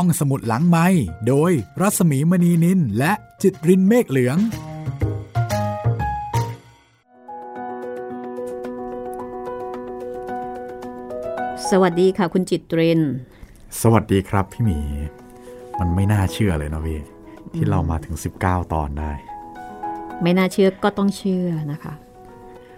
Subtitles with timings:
[0.00, 0.86] ห้องสมุดหลังไม้
[1.28, 4.36] โดยรัสมีมณีนินและจิตรินเมฆเหลือง
[11.70, 13.00] สวัสดีค่ะคุณจิตริน
[13.80, 14.78] สวัสดีครับพี่หมี
[15.78, 17.00] มันไม่น่าเชื่อเลยนะพี่
[17.54, 19.12] ที่เรามาถึง 19 ตอนได้
[20.22, 21.94] ไม่น่าเชื่อก็ต้องเชื่อนะคะ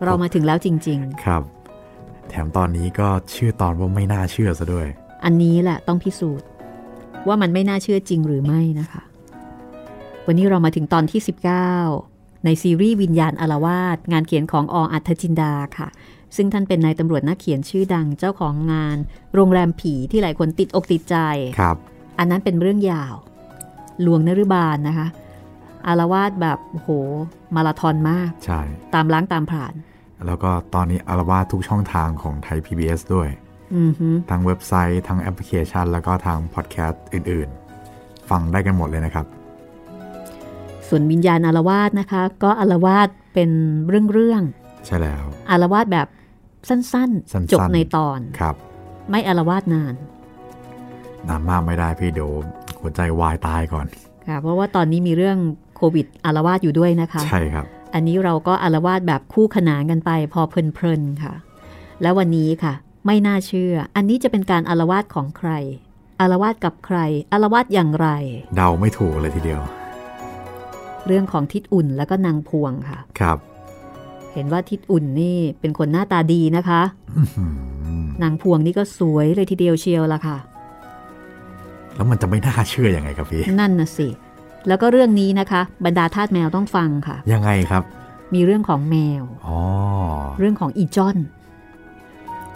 [0.04, 1.42] เรามาถึงแล้วจริงครับ
[2.28, 6.48] แถมตอนนี้ก็ชื่อตอนว่าไม่น่าเชื่อซะด้วยๆอันนี้แหละต้องพิสูจน์
[7.26, 9.02] ว่ามันไม่น่าเชื่อจริงหรือไม่นะคะ
[10.26, 11.20] วันนี้เรามาถึงตอนที่
[11.82, 15.88] 19 ในซีรีส์วิญญาณอารวาสงานเขียนของออัธจินดาค่ะ
[16.36, 18.96] ซึ่งท่านเป็นนายตำรวจนักเขียนชื่อดังเจ้าของงาน
[19.34, 21.16] โรงแรมผีที่หลายคนติดอกติดใจ
[21.60, 21.76] ครับ
[22.18, 23.14] อันนั้นเป็นเรื่องยาว
[24.06, 25.08] ลวงนรุบาลนะคะ
[25.86, 26.88] อารวาสแบบโอ้โห
[27.54, 28.60] มาราธอนมากใช่
[28.94, 29.72] ตามล้างตามผ่าน
[30.26, 33.28] แล้วก็ตอนนี้อารวาสทุกช่องทางของไทย PBS ด้วย
[33.76, 37.48] อือฮึทั้งเว็บไซต์ทั้งแอปพลิเคชัน แล้วก็ทางพอดแคสต์อื่น
[37.90, 39.26] ๆ ฟังได้กันหมดเลยนะครับ
[40.88, 43.50] ส่วนวิญญาณอารวาสนะคะ ก็อารวาสเป็น
[43.88, 44.42] เรื่อง
[44.86, 46.08] ใช่แล้วๆอารวาสแบบ
[46.68, 48.54] สั้นสั้นๆๆจบในตอนครับ
[49.10, 49.94] ไม่อารวาสนาน
[51.28, 52.30] นานมากไม่ได้พี่เดี๋ยว
[52.80, 53.86] หัวใจวายตายก่อน
[54.26, 55.38] ค่ะเพราะว่าตอนนี้มีเรื่อง
[55.76, 61.34] โควิดอารวาสอยู่ด้วยนะคะ ใช่ครับ อันนี้เราก็อารวาสแบบคู่ขนานกันไปพอเพลินๆค่ะ
[62.02, 62.74] แล้ววันนี้ค่ะ
[63.10, 65.50] ไม่น่าเชื่อ อันนี้จะเป็นการอารวาสของใคร
[66.20, 66.98] อารวาสกับใคร
[67.32, 68.08] อารวาสอย่างไร
[68.56, 69.62] เดาไม่ถูกเลยทีเดียว
[71.06, 73.38] เรื่องของทิดอุ่นแล้วก็นางพวงค่ะ ครับ
[74.32, 76.82] เห็นว่าทิดอุ่นนี่เป็นคนหน้าตาดีนะคะ
[77.16, 77.46] อื้อหื
[78.02, 80.38] อนางพวงนี่ก็สวยเลยทีเดียวเชียวละค่ะ
[81.94, 84.08] แล้วมันจะไม่น่าเชื่ออยังไงครับพี่ นั่นน่ะสิ
[84.68, 87.82] แล้วก็เรื่องนี้นะคะ บรรดาทาสแมวต้องฟังค่ะ ยังไงครับ
[88.34, 89.58] มีเรื่องของแมวอ๋อ
[90.38, 91.16] เรื่องของอีจอน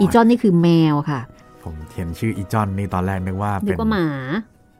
[0.00, 1.20] อีจอนนี่คือแมวค่ะ
[1.64, 4.06] ผมเห็นชื่ออีจอนนี่ตอนแรกนึกว่านึเป็กนว่าหมา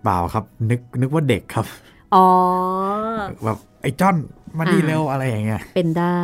[0.05, 1.67] เปล่าครับ นึกนึกว่าเด็กครับ
[2.15, 2.27] อ๋อ
[3.45, 4.17] แบบไอ้จอน
[4.59, 6.23] มาดีอ่าเร็วอะไรอย่างเงี้ยเป็นได้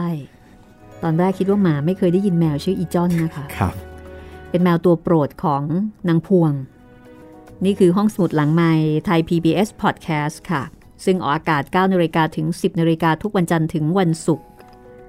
[1.02, 3.74] ตอนแรกคิดว่าหมาไม่เคยได้ยินแมวชื่ออีจอนนะคะครับ
[4.50, 5.62] เป็นแมวตัวโปรดของ
[6.08, 6.52] นางพวง
[7.64, 8.72] นี่คือห้องสมุดหลังไม้
[9.04, 10.62] ไทย PBS Podcast ค่ะ
[11.04, 14.46] ซึ่งออกอากาศ9นาฬิกาถึง 10นาฬิกาทุกวันจันทร์ถึงวันศุกร์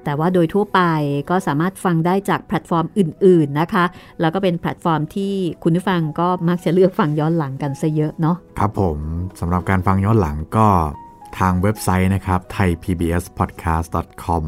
[0.03, 0.81] แต่ว่าโดยทั่วไป
[1.29, 3.85] ก็สามารถฟังได้จากแพลตฟอร์มอื่น ๆนะคะ
[4.21, 5.33] แล้วก็เป็นแพลตฟอร์มที่
[5.63, 8.97] คุณผู้ฟังก็มักจะเลือกฟังย้อนหลังกันซะเยอะเนาะครับผม
[9.39, 10.67] สำหรับการฟังย้อนหลังก็
[11.39, 14.43] ทางเว็บไซต์นะครับ thaipbspodcast.com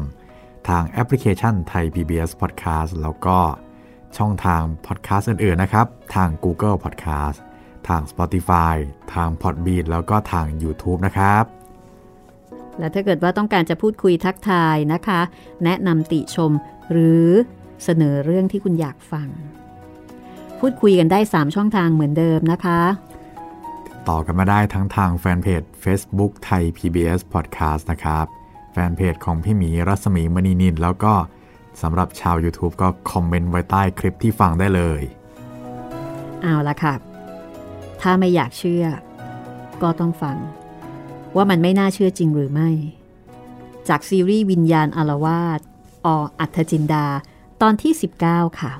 [0.68, 3.38] ทางแอปพลิเคชัน Thai PBS Podcast แล้วก็
[4.18, 7.38] ช่องทางพอดแคสต์อื่น ๆ นะครับ ทาง Google Podcast
[7.88, 8.74] ทาง Spotify
[9.14, 11.44] ทาง Podbean แล้วก็ทาง YouTube นะครับ
[12.78, 15.20] และถ้าเกิดว่าต้องการจะพูดคุยทักทายนะคะ
[15.64, 16.52] แนะนำติชม
[16.90, 17.26] หรือ
[17.84, 19.28] เสนอเรื่องที่คุณอยากฟัง
[20.60, 22.80] พูดคุยกันได้ 3 ช่องทางเหมือนเดิมนะคะ
[24.08, 28.26] ต่อกันมาได้ทั้งทางแฟนเพจ Facebook ไทย PBS Podcast นะครับ
[28.72, 31.14] แฟนเพจของพี่หมีรัศมีมณีนิน แล้วก็
[31.82, 35.00] สำหรับชาว YouTube ก็คอมเมนต์ไว้ใต้คลิปที่ฟังได้เลย
[36.42, 36.94] เอาละค่ะ
[38.00, 38.86] ถ้าไม่อยากเชื่อ
[39.82, 40.36] ก็ต้องฟัง
[41.36, 42.70] ว่ามันไม่น่าเชื่อจริงหรือไม่
[43.88, 45.60] จากซีรีส์วิญญาณอารวาส
[46.06, 46.08] อ
[46.40, 47.06] อัธจินดา
[47.62, 47.92] ตอนที่
[48.24, 48.72] 19 ค่ะ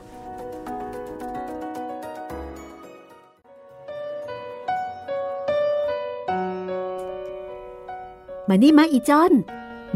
[8.48, 9.32] มานี่มาอีจอน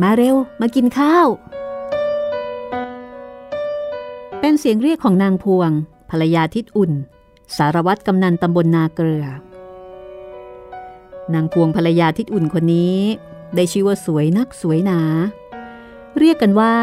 [0.03, 1.27] มาเร็ว มากินข้าว
[4.41, 5.71] เป็นเสียงเรียกของนางพวง
[6.11, 6.93] ภรรยาทิดอุ่น
[7.57, 9.27] สารวัตรกำนันตำบลนาเกลือ
[11.35, 12.99] นางพวงภรรยาทิดอุ่นคนนี้
[13.57, 15.01] ได้ชื่อว่าสวยนักสวยหนา
[16.19, 16.75] เรียกกันว่า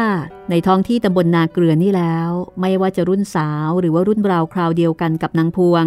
[0.50, 5.84] ในท้องที่ตำบลนาเกลือนี่แล้ว ไม่ว่าจะรุ่นสาวหรือว่ารุ่นราวคราวเดียวกันกับนางพวง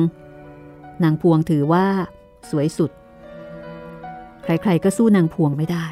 [1.03, 1.85] นางพวงถือว่า
[2.49, 2.91] สวยสุด
[4.43, 5.85] ใครๆก็สู้นางพวงไม่ได้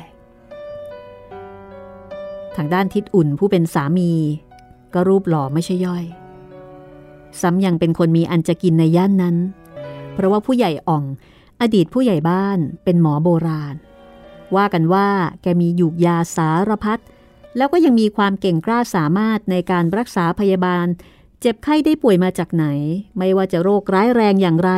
[2.55, 4.11] ทางด้านทิดอุ่นผู้เป็นสามี
[4.93, 6.05] ก็รูปหล่อไม่ใช่ย่อย
[7.41, 9.35] ซ้ำยังเป็นคนมีอันจะกินในย่านนั้น
[10.13, 11.03] เพราะว่าผู้ใหญ่อ่อง
[11.61, 13.75] อดีตผู้ใหญ่บ้านเป็นหมอโบราณ
[14.55, 15.09] ว่ากันว่า
[15.41, 17.01] แกมีหยูกยาสารพัด
[17.57, 20.85] แล้วก็ยังมีความเก่งกล้าสามารถในการรักษาพยาบาล
[21.41, 22.65] เจ็บไข้ได้ป่วยมาจากไหน
[23.17, 24.71] ไม่ว่าจะโรคร้ายแรงอย่างไร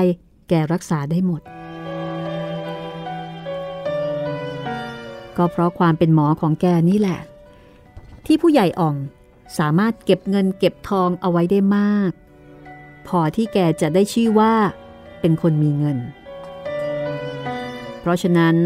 [0.50, 1.42] แกรักษาได้หมด
[5.38, 7.20] ก็เพราะความเป็นหมอของแกนี่แหละ
[8.26, 8.96] ที่ผู้ใหญ่อ่อง
[9.60, 12.12] สามารถเก็บเงินเก็บทองเอาไว้ได้มาก
[13.08, 14.54] พอที่แกจะได้ชื่อว่า
[15.20, 15.98] เป็นคนมีเงิน
[18.08, 18.58] ราะฉะนั้น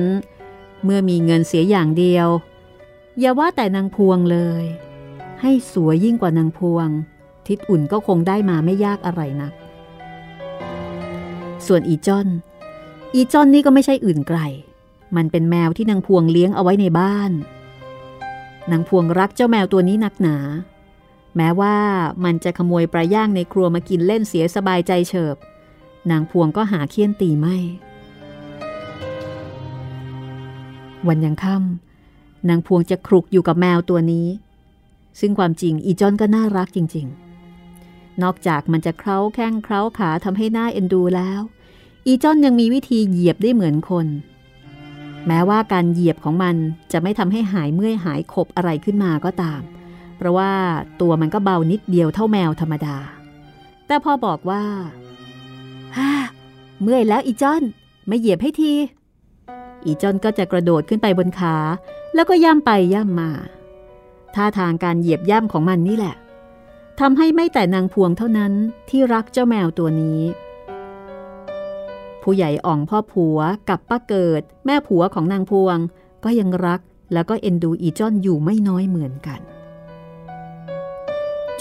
[0.84, 2.28] เมื่อมีเงินเสียอย่างเดียว
[3.20, 4.64] อย่าว่าแต่นางพวงเลย
[5.42, 6.88] ให้สวยยิ่งกว่านางพวง
[7.48, 9.54] ทิดอุ่นก็คงได้มาไม่ยากอะไรนัก
[11.66, 12.28] ส่วนอีจอน
[13.16, 14.40] อีจอนนี่ก็ไม่ใช่อื่นไกล
[15.16, 17.32] มันเป็นแมวที่นางพวงเลี้ยงเอาไว้ในบ้าน
[18.72, 20.38] นางพวงรักเจ้าแมวตัวนี้นักหนา
[21.36, 21.76] แม้ว่า
[22.24, 25.36] มันจะขโมยปลาย่างในครัวมากินเล่นเสียสบายใจเฉิบ
[26.12, 27.58] นางพวงก็หาเคี่ยนตีไม่
[31.08, 34.28] วันยังค่ำนางพวงจะครุกอยู่กับแมวตัวนี้
[35.20, 37.08] ซึ่งความจริงอีจอนก็น่ารักจริง
[37.64, 41.42] ๆ นอกจากมันจะเคล้าแข้งเคล้าขาทำให้หน้าเอ็นดูแล้ว
[42.08, 44.08] อีจอนยังมีวิธีเหยียบได้เหมือนคน
[45.28, 46.56] แม้ว่าการเหยียบของมัน
[46.92, 49.62] จะไม่ทำให้หายเมื่อยหายขบอะไรขึ้นมาก็ตาม
[50.18, 50.52] เพราะว่า
[51.02, 52.98] ตัวมันก็เบานิดเดียวเท่าแมวธรรมดา
[53.88, 54.64] แต่พอบอกว่า
[55.98, 56.12] ฮ่า
[56.82, 57.64] เมื่อยแล้วอีจอน
[58.08, 58.74] ไม่เหยียบให้ที
[59.86, 61.56] อีจอนก็จะกระโดดขึ้นไปบนขา
[62.14, 63.32] แล้วก็ย่ำไปย่ำมา
[64.36, 66.16] ท่าทางการเหยียบย่ำของมันนี่แหละ
[67.00, 68.54] ทำให้ไม่แต่นางพวงเท่านั้น
[68.90, 70.22] ที่รักเจ้าแมวตัวนี้
[72.22, 73.38] ผู้ใหญ่อ่องพ่อผัว
[73.70, 75.78] กับป้าเกิด แม่ผัวของนางพวง
[76.24, 76.82] ก็ยังรัก
[77.14, 79.42] แล้วก็เอ็นดูอีจอนอยู่ไม่น้อยเหมือนกัน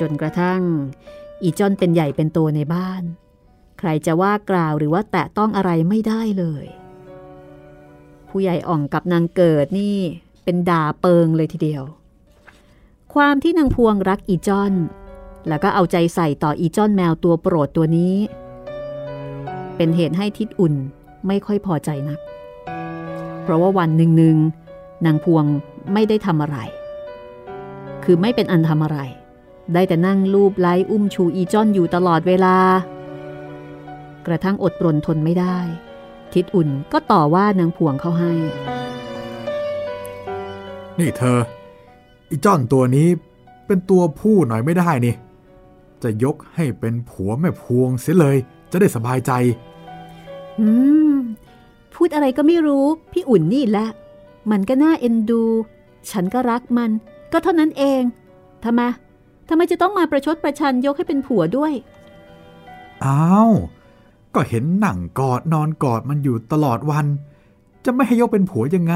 [0.01, 0.63] จนกระทั่ง
[1.43, 3.03] อีจอนเป็นใหญ่เป็นโตในบ้าน
[3.79, 6.67] ใครจะว่ากล่าวหรือว่าแตะต้องอะไรไม่ได้เลย
[8.31, 9.97] ผู้ใหญ่อ่องกับนางเกิดนี่
[10.45, 11.83] เป็นด่าเปิงเลยทีเดียว
[13.15, 14.73] ความที่นางพวงรักอีจอน
[15.49, 18.15] แล้วก็เอาใจใส่ต่ออีจอนแมวตัวโปรดตัวนี้
[19.77, 20.75] เป็นเหตุให้ทิดอุ่น
[21.27, 22.21] ไม่ค่อยพอใจนัก
[23.43, 24.37] เพราะว่าวันหนึ่งหนึ่ง
[25.07, 25.45] นางพวง
[25.93, 26.59] ไม่ได้ทำอะไร
[28.05, 28.99] คือไม่เป็นอันทำอะไร
[29.73, 32.57] ได้แต่นั่งลูบไล้อุ้มชูอีจอนอยู่ตลอดเวลา
[34.27, 35.57] กระทั่งอดปรนทนไม่ได้
[36.35, 38.33] ทิดอุ่นก็ต่อว่านางพวงเขาให้
[40.99, 41.39] นี่เธอ
[42.31, 43.09] อีจ้อนตัวนี้
[43.67, 45.15] เป็นตัวผู้หน่อยไม่ได้นี่
[46.03, 48.37] จะยกให้เป็นผัวแม่พวงเสียเลย
[48.71, 49.33] จะได้สบายใจ
[50.61, 50.69] อื
[51.13, 51.15] ม
[51.95, 53.89] พูดอะไรก็ไม่รู้ พี่อุ่นนี่แหละ
[54.51, 55.43] มันก็น่าเอ็นดู
[56.11, 56.91] ฉันก็รักมัน
[57.33, 58.03] ก็เท่านั้นเอง
[58.65, 58.81] ทำไม
[59.49, 61.73] ทำไมจะต้องมาประชดประชันยกให้เป็นผัวด้วย
[63.05, 63.51] อ้าว
[64.35, 67.07] ก็เห็นหนังกอดนอนกอดมันอยู่ตลอดวัน
[67.85, 68.95] จะไม่ให้ยกเป็นผัวยังไง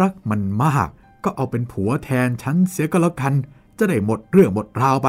[0.00, 0.88] รักมันมาก
[1.24, 3.32] ก็เอาเป็นผัวแทนฉันเสียก็แล้วกัน
[3.78, 5.08] จะได้หมดเรื่องหมดราวไป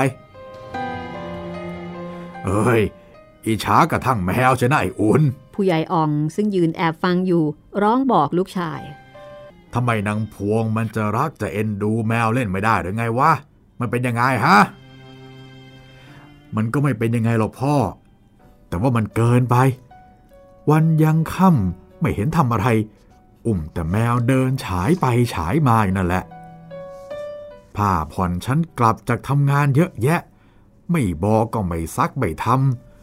[2.46, 2.82] เอ้ย
[3.46, 5.24] อีช้ากระทั่งแมวจะน่าไอ้อุ่น
[5.54, 7.44] ผู้ใหญ่อ่องซึ่งยืนแอบฟังอยู่
[7.82, 8.82] ร้องบอกลูกชาย
[9.74, 13.32] ทำไมนางพวงมันจะรักจะเอ็นดูแมวเล่นไม่ได้หรือไงวะ
[13.80, 14.58] มันเป็นยังไงฮะ
[16.56, 17.76] มันก็ไม่เป็นยังไงหรอกพ่อ
[18.72, 19.56] แต่ว่ามันเกินไป
[20.70, 22.68] วันยังค่ำไม่เห็นทำอะไร
[23.46, 26.24] อุ้มแต่แมวเดินฉายไปฉายมาอยู่นั่นแหละ
[27.76, 30.22] ผ้าผ่อนฉันกลับจากทำงานเยอะแยะ
[30.92, 32.46] ไม่บอกก็ไม่ซักไม่ท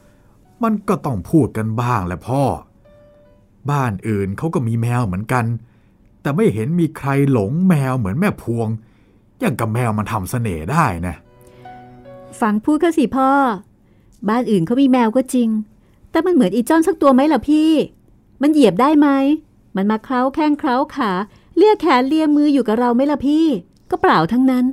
[0.03, 2.43] ำมันก็ต้องพูดกันบ้างแหละพ่อ
[3.71, 5.45] บ้านอื่นเขาก็มีแมวเหมือนกัน
[6.23, 8.69] แต่ไม่เห็นมีใครหลงแมวเหมือนแม่พวง
[9.39, 11.15] อย่างกับแมวมันทำเสน่ห์ได้นะ
[12.41, 13.31] ฟังพูดก็สิพ่อ
[14.29, 15.49] บ้านอื่นเขามีแมวก็จริง
[16.11, 17.71] แต่มันเหมือนอีจ้อนสักตัวไหมล่ะพี่
[18.43, 19.09] มันเหยียบได้ไหม
[19.77, 21.11] มันมาเคล้าแข้งเคล้าขา
[21.57, 23.47] เลียแขนเลียมืออยู่กับเราไหมล่ะพี่
[23.91, 24.65] ก็เปล่าทั้งนั้น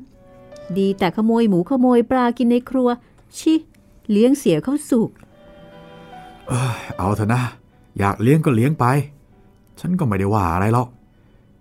[0.78, 2.90] ดีแต่ขโมยหมูขโมยปลากินในครัว
[3.38, 3.54] ชิ
[4.12, 5.10] เลี้ยงเสียเข้าสุก
[6.48, 7.42] เอ้ยเอาเถอะนะ
[8.00, 8.86] อยากเลี้ยงก็เลี้ยงไป
[9.80, 10.90] ฉันก็ไม่ได้ว่าอะไรหรอก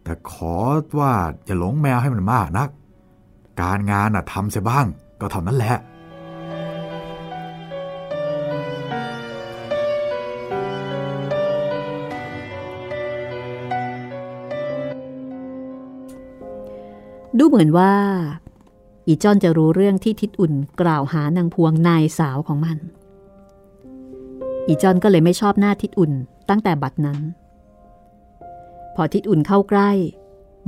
[0.03, 0.55] แต่ขอ
[0.99, 1.13] ว่า
[1.45, 2.69] อย่าหลงแมวให้มันมากนัก
[3.61, 4.87] การงานน่ะทำเสียบ้าง
[5.21, 5.77] ก็เท่านั้นแหละ
[17.39, 17.93] ดูเหมือนว่า
[19.07, 22.79] อีจอนจะรู้เรื่องที่ทิดอุ่นกล่าวหานางพวงนายสาวของมัน
[24.67, 26.13] อีจอนก็เลยไม่ชอบหน้าทิดอุ่น
[26.49, 27.19] ตั้งแต่บัดนั้น
[28.95, 29.91] พอทิดอุ่นเข้าใกล้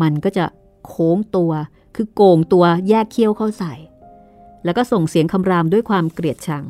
[0.02, 0.44] มันก็จะ
[0.86, 1.52] โค้งตัว
[1.94, 3.72] คือโกงตัวแยกเขี้ยวเข้าใส่
[4.64, 6.64] แล้วก็ส่งเสียงคำรามด้วยความเกลียดชัง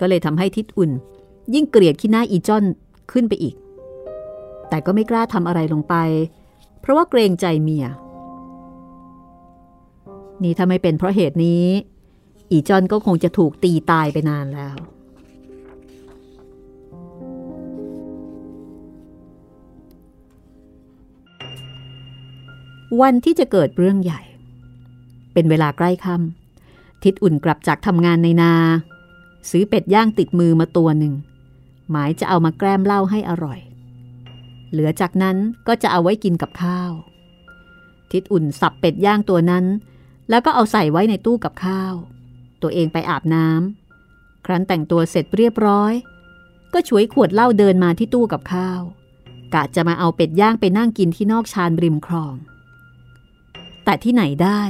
[0.00, 0.90] ก็เลยทำให้ทิดอุ่น
[1.54, 2.64] ยิ่งเกลียดขี้หน้าอีจอน
[3.12, 3.54] ขึ้นไปอีก
[4.68, 5.94] แต่ก็ไม่กล้าทำอะไรลงไป
[6.80, 7.86] เพราะว่าเกรงใจเมีย
[10.44, 11.64] นี่ถ้าไม่เป็นเพราะเหตุนี้
[12.50, 14.76] อีจอนก็คงจะถูกตีตายไปนานแล้ว
[23.00, 24.20] วันที่จะเกิดเรื่องใหญ่
[25.32, 28.52] เป็นเวลาใกล้ค่ำทิดอุ่นกลับจากทำงานในนา
[29.50, 31.14] ซื้อเป็ดย่างติดมือมาตัวหนึ่ง
[31.90, 33.60] หมายจะเอามาแกล้มเหล้าให้อร่อย
[34.70, 36.92] เหลือจากนั้นก็จะเอาไว้กินกับข้าว
[38.12, 39.64] ทิดอุ่นสับเป็ดย่างตัวนั้น
[40.32, 41.94] แล้วก็เอาใส่ไว้ในตู้กับข้าว
[42.62, 45.92] ตัวเองไปอาบน้ำครั้นแต่งตัวเสร็จเรียบร้อย
[46.72, 48.80] ก็ฉวยขวดเหล้าเดินมาที่ตู้กับข้าว
[49.54, 52.34] กะจะมาเอาเป็ดย่างไปนั่งกินที่นอกชานริมคลอง
[53.84, 54.62] แต่ที่ไหนได้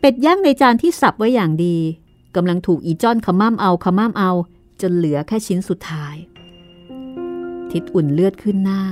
[0.00, 1.76] เป็ดย่างในจานที่สับไว้อย่างดี
[2.36, 4.30] กำลังถูกอีจ้อนขม้ำเอาขม้ำเอา
[4.80, 6.16] จนเหลือแค่ชิ้นสุดท้าย
[7.70, 8.82] ทิดอุ่นเลือดขึ้นหน้า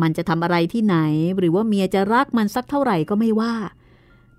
[0.00, 0.96] มันจะทำอะไรที่ไหน
[1.38, 3.54] หรือว่าเมียจะรักมันสักเท่าไหร่ก็ไม่ว่า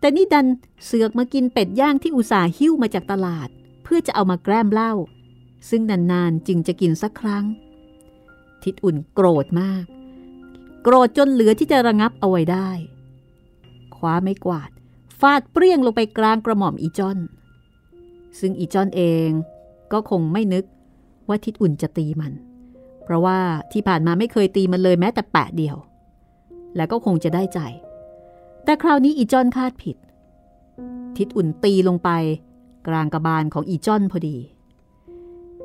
[0.02, 0.48] แต่นี่ดัน
[0.86, 3.50] เสือกมากินเป็ดย่างที่อุตส่าห์หิ้วมาจากตลาด
[3.84, 4.94] เพื่อจะเอามาแกล้มเหล้า
[5.70, 7.46] ซึ่งนานๆจึงจะกินสักครั้ง
[8.64, 9.86] ทิดอุ่นโกรธมาก
[10.84, 12.70] โกรธจนเหลือที่จะระงับเอาไว้ได้
[13.96, 14.70] คว้าไม่กวาด
[15.20, 17.18] ฟาดเปรี้ยงลงไปกลางกระหม่อมอีจอน
[18.40, 19.30] ซึ่งอีจอนเอง
[19.92, 20.66] ก็คงไม่นึก
[21.28, 22.34] ว่าทิดอุ่นจะตีมัน
[23.04, 23.40] เพราะว่า
[23.72, 25.76] ที่ผ่านมาไม่เคยตีมันเลยแม้แต่แปะเดียว
[26.76, 27.60] และก็คงจะได้ใจ
[28.64, 29.98] แต่คราวนี้อีจอนคาดผิด
[31.18, 32.10] ทิดอุ่นตีลงไป
[32.88, 34.38] กลางกระบาลของอีจอนพอดี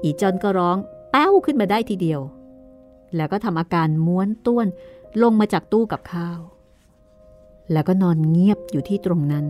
[0.02, 0.76] อีจอนก็ร้อง
[1.10, 2.20] แป้วขึ้นมาได้ทีเดียว
[3.16, 4.66] แล้วก็ทำอาการม้วนต้วน
[5.22, 6.40] ลงมาจากตู้กับข้าว
[7.72, 9.46] แล้วก็นอนเงียบอยู่ที่ตรงนั้น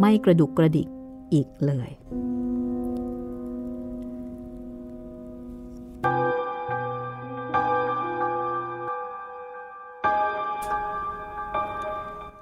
[0.00, 0.88] ไม่กระดุกกระดิก
[1.32, 1.90] อีกเลย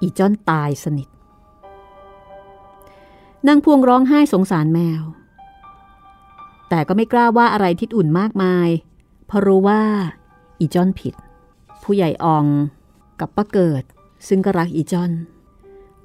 [0.01, 1.07] อีจอนตายสนิท
[3.47, 5.03] นางพวงร้องไห้สงสารแมว
[6.69, 8.69] แต่ก็ไม่กล้าว่าอะไรทิดอุ่นมากมาย
[9.25, 9.81] เพราะรู้ว่า
[10.59, 11.13] อีจอนผิด
[11.83, 12.45] ผู้ใหญ่ออง
[13.19, 13.83] กับป้าเกิด
[14.27, 15.11] ซึ่งก็รักอีจอน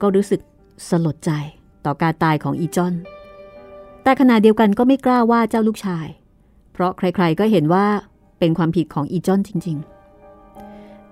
[0.01, 0.41] ก็รู้สึก
[0.89, 1.31] สลดใจ
[1.85, 2.95] ต่อการตายของอีจอน
[4.03, 6.07] แต่ขณะเดียวกันก็ไม่กล้าว่าเจ้าลูกชาย
[6.73, 7.87] เพราะใครๆก็เห็นว่า
[8.39, 9.94] เป็นความผิดของอีจอนจริง ๆ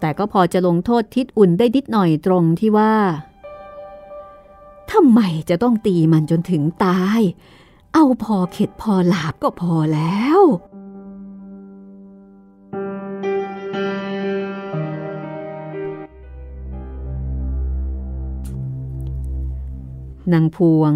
[0.05, 2.95] แต่ก็พอจะลงโทษทิดอุ่นได้นิดหน่อยตรงที่ว่า
[4.93, 7.21] ทำไมจะต้องตีมันจนถึงตาย
[7.95, 10.41] เอาพอเข็ดพอหลาบก็พอแล้ว
[20.33, 20.93] นางพวง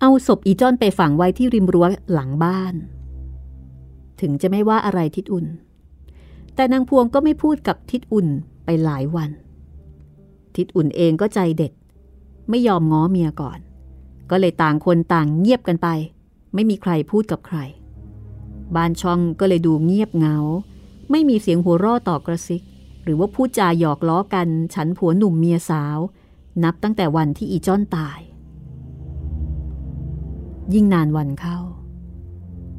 [0.00, 2.74] เอาศพอีจ้อนไปฝังไว้ที่ริมรั้วหลังบ้าน
[4.20, 5.46] ถึงจะไม่ว่าอะไรทิดอุ่น
[6.54, 8.28] แต่นางพวงก็ไม่พูดกับทิดอุ่น
[8.64, 9.30] ไปหลายวัน
[10.56, 11.72] ทิดอุ่นเองก็ใจเด็ด
[12.50, 13.58] ไม่ยอมง้อเมียก่อน
[14.30, 15.88] ก็เลยต่างคนต่างเงียบกันไป
[16.54, 17.58] ไม่มีใครพูดกับใคร
[18.76, 20.36] บ้านช่องก็เลยดูเงียบเงา
[21.10, 22.62] ไม่มีเสียงหัวราะต่อกระซิก
[23.04, 25.98] หรือว่าพูดจาหยอกล้อกัน ฉันผัวหนุ่มเมียสาว
[26.64, 28.20] นับตั้งแต่วันที่อีจ้อนตาย
[30.74, 31.58] ยิ่งนานวันเข้า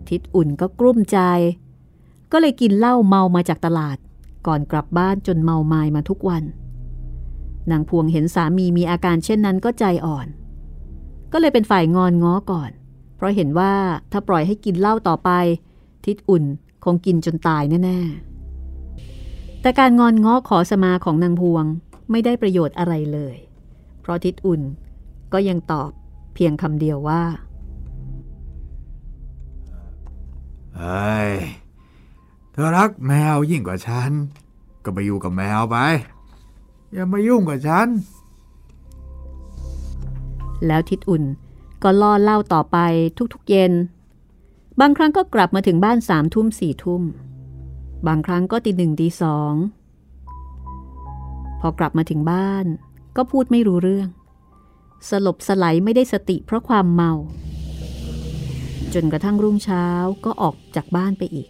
[0.10, 1.20] ทิดอุ่นก็กลุ้มใจ
[2.38, 3.98] ก็เลยกินเหล้าเมามาจากตลาด
[4.48, 6.44] ก่อนกลับบ้านจนเมาไมายมาทุกวัน
[7.72, 10.27] นางพวงเห็นสามีมีอาการเช่นนั้นก็ใจอ่อน
[11.32, 12.72] ก็เลยเป็นฝ่ายงอนง้อก่อน
[13.15, 13.74] เพราะเห็นว่า
[14.12, 15.30] ถ้าปล่อยให้กินเหล้าต่อไป
[16.06, 16.44] ทิดอุ่น
[16.84, 21.65] คงกินจนตายแน่ๆ แต่การงอนง้อขอสมาของนางพวง
[22.12, 23.36] ไม่ได้ประโยชน์อะไรเลย
[24.01, 24.62] เพราะทิดอุ่น
[25.34, 25.92] ก็ยังตอบ
[26.34, 27.24] เพียงคำเดียวว่า
[30.77, 31.32] เฮ้ย
[32.57, 34.12] เธอรักแมวยิ่งกว่าฉัน
[34.83, 35.77] ก็ไปอยู่กับแมวไป
[36.93, 37.88] อย่ามายุ่งกับฉัน
[40.65, 41.24] แล้วทิดอุ่น
[41.83, 42.77] ก็ล่อเล่าต่อไป
[43.33, 43.74] ทุกๆเย็น
[44.79, 47.03] บางครั้งก็กลับมาถึงบ้านสามทุ่มสี่ทุ่ม
[48.07, 49.53] บางครั้งก็ตีหนึ่งตีสอง
[51.59, 52.65] พอกลับมาถึงบ้าน
[53.17, 54.09] ก็พูดไม่รู้เรื่อง
[55.09, 57.12] สลบสไลไม่ได้สติเพราะความเมา
[58.93, 59.85] จนกระทั่งรุ่งเช้า
[60.25, 61.50] ก็ออกจากบ้านไปอีก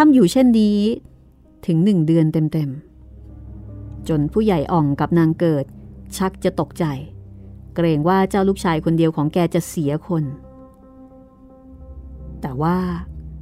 [0.00, 0.80] ทำอยู่เช่นนี้
[1.66, 5.64] ถึงหนึ่งเดือนเต็มๆ จนผู้ใหญ่อ่องกับนางเกิด
[6.16, 6.84] ชักจะตกใจ
[7.74, 10.24] เกรงว่าเจ้าลูกชายคนเดียวของแกจะเสียคน
[12.40, 12.78] แต่ว่า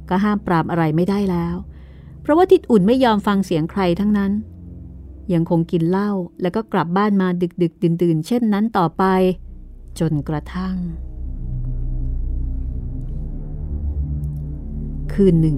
[0.09, 1.55] ก็ห้ามปรามอะไรไม่ได้แล้ว
[2.21, 4.31] เพราะว่าทิดอุ่นไม่ยอมฟังเสียงใครทั้งนั้น
[5.33, 6.11] ยังคงกินเหล้า
[6.41, 9.03] แล้วก็กลับบ้านมาดึกดึกดื่นดื่นเช่นนั้นต่อไป
[9.99, 10.75] จนกระทั่ง
[15.13, 15.57] คืนหนึ่ง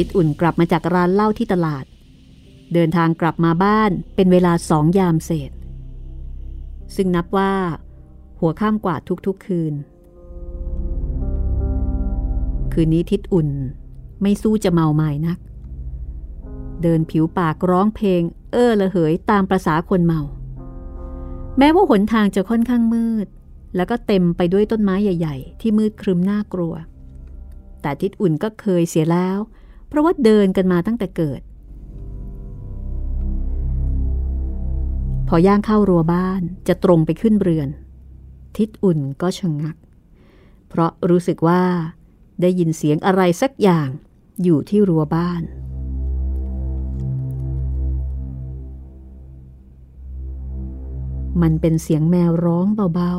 [0.00, 1.84] ทิดอุ่นกลับมาจากร้านเหล้าที่ตลาด
[2.74, 5.50] เดินทางกลับมาบ้านเป็นเวลาสองยามเศษ
[6.94, 7.52] ซึ่งนับว่า
[8.40, 9.74] หัวข้ามกว่าทุกๆคืน
[12.72, 13.48] คืนนี้ทิดอุ่น
[14.22, 15.38] ไม่สู้จะเมาไม้นัก
[16.82, 20.20] เดินผิวปากร้องเพลง เอ้อละเหยตามประษาคนเมา
[21.58, 23.26] แม้ว่าหนทางจะค่อนข้างมืด
[23.76, 26.74] แล้วก็เต็มไปด้วยต้นไม้ใหญ่ ๆ ที่มืดครึมน่ากลัว
[27.82, 29.38] แต่ทิดอุ่นก็เคยเสียแล้ว
[29.90, 31.40] เพราะว่าเดินกันมาตั้งแต่เกิด
[35.28, 37.68] พอย่างเข้ารั้วบ้านจะตรงไปขึ้นเรือน
[38.56, 39.76] ทิดอุ่นก็ชะงงัก
[40.68, 41.62] เพราะรู้สึกว่า
[42.40, 43.88] ได้ยินเสียงอะไรสักอย่าง
[44.42, 45.42] อยู่ที่รั้วบ้าน
[51.42, 53.14] มันเป็นเสียงแมวร้องเบา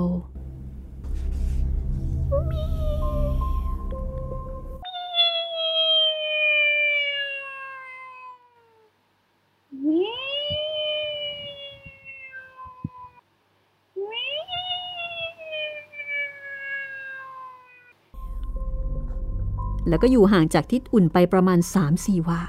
[19.87, 22.41] แล้วก็อยู่ห่างจากทิศอุ่นไปประมาณสามสี่วา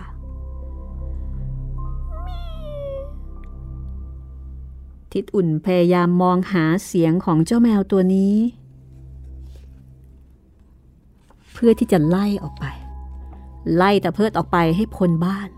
[5.12, 8.34] ทิศอุ่นพยายามมองหาเสียงของเจ้าแมวตัวนี้
[11.52, 12.64] เพื่อที่จะไล่ออกไป
[13.76, 15.48] ไล่ตะเพิดออกไปให้พ้นบ้าน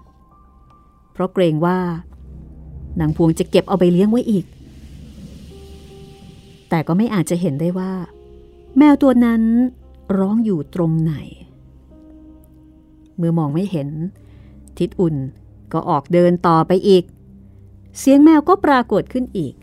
[1.13, 1.79] เพราะเกรงว่า
[3.01, 4.47] นางพวงจะเก็บเอาไปเลี้ยงไว้อีก
[6.69, 7.93] แต่ก็ไม่อาจจะเห็นได้ว่า
[8.79, 9.43] แมวตัวนั้น
[10.19, 11.15] ร้องอยู่ตรงไหน
[13.17, 13.89] เมื่อมองไม่เห็น
[14.79, 15.17] ทิดอุ่น
[15.73, 17.05] ก็ออกเดินต่อไปอีก
[17.99, 19.55] เสียงแมวก็ปรากฏขึ้นอีก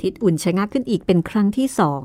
[0.00, 2.02] ทิดอุ่นชะงักขึ้นอีกเป็นครั้งที่สอง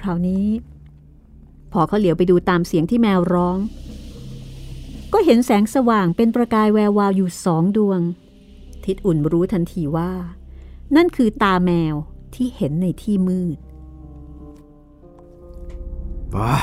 [0.00, 0.46] คราวนี้
[1.72, 3.58] พอเขาเหลียวไปดูตามเสียงที่แมวร้อง
[5.12, 8.00] ก็เห็นแสงสว่างเป็นประกายแวววาวอยู่สองดวง
[8.84, 10.10] ทิดอุ่นรู้ทันทีว่า
[10.96, 11.94] นั่นคือตาแมว
[12.34, 13.58] ที่เห็นในที่มืด
[16.34, 16.54] ป้า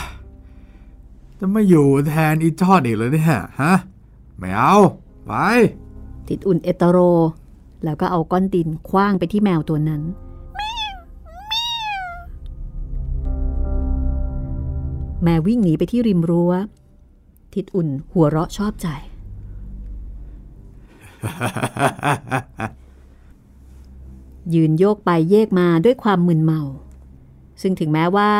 [1.39, 3.27] จะไม่อยู่แทนอีจอดอีกเลยเนี่ย
[3.61, 3.73] ฮะ
[4.37, 4.75] ไม่เอา
[5.25, 5.31] ไป
[6.27, 6.97] ทิดอุ่นเอตโร
[7.83, 10.01] แล้วก็เอาก้อนดินคว้างไปที่แมวตัวนั้น
[15.25, 16.51] แม่วิ่งหนีไปที่ริมรั้ว
[17.53, 18.87] ทิดอุ่นหัวเราะชอบใจ
[24.53, 26.61] ยืนโยกไปเยกมาด้วยความมึนเมา
[27.61, 28.31] ซึ่งถึงแม้ว่า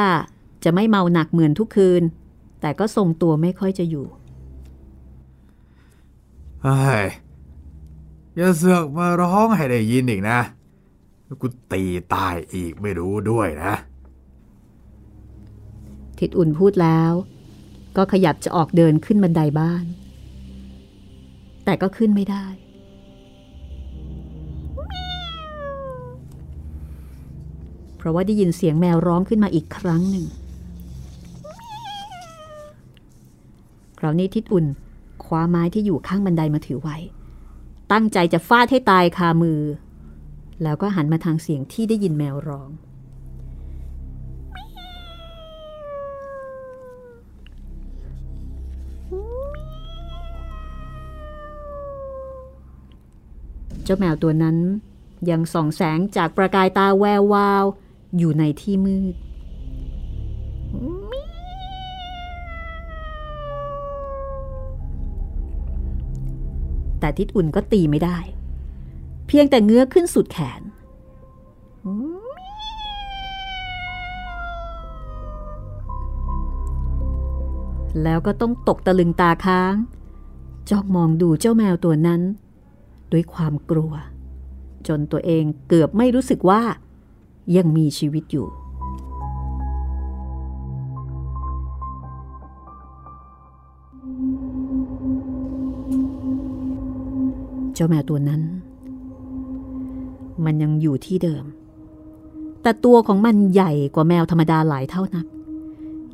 [0.63, 2.03] จะไม่เมาหนักเหมือนทุกคืน
[2.61, 4.07] แต่ก็ทรงตัวไม่ค่อยจะอยู่
[6.63, 7.05] เฮ้ย
[8.35, 10.39] อย่าเสือกมาร้องให้ได้ยินอีกนะ
[11.41, 13.73] กูตีตายอีกไม่รู้ด้วยนะ
[16.19, 17.11] ทิดอุ่นพูดแล้ว
[17.97, 19.85] ก็ขยับจะออกเดินขึ้นบันไดบ้าน
[21.65, 22.45] แต่ก็ขึ้นไม่ได้
[27.97, 30.25] เพราะว่าได้ยินเสียงแมวร้องขึ้นมาอีกครั้งหนึ่ง
[33.99, 34.65] คราวนี้ทิดอุ่น
[35.23, 36.97] คว้าไม้ที่อยู่ข้างบันไดมาถือไว้
[37.91, 39.61] ตั้งใจจะฟาดให้ตายคามือ
[40.63, 42.69] แล้วก็หันมาทางเสียงที่ได้ยินแมวร้อง
[53.85, 54.57] เจ้าแมวตัวนั้น
[55.29, 57.63] ยังส่องแสงจากประกายตาแวววาว
[58.17, 59.15] อยู่ในที่มืด
[66.99, 68.17] แต่ทิดอุ่นก็ตีไม่ได้
[69.27, 70.61] เพียงแต่เงื้อขึ้นสุดแขน
[78.03, 79.73] แล้วก็ต้องตกตะลึงตาค้าง
[80.69, 82.21] จ้องมองดูเจ้าแมวตัวนั้น
[83.11, 83.93] ด้วยความกลัว
[84.87, 86.61] จนตัวเองเกือบไม่รู้สึกว่า
[87.57, 88.47] ยังมีชีวิตอยู่
[97.73, 98.41] เจ้าแมวตัวนั้น
[100.45, 101.45] มันยังอยู่ที่เดิม
[102.61, 105.25] แต่ตัวของมันใหญ่กว่าแมวธรรมดาหลายเท่านัก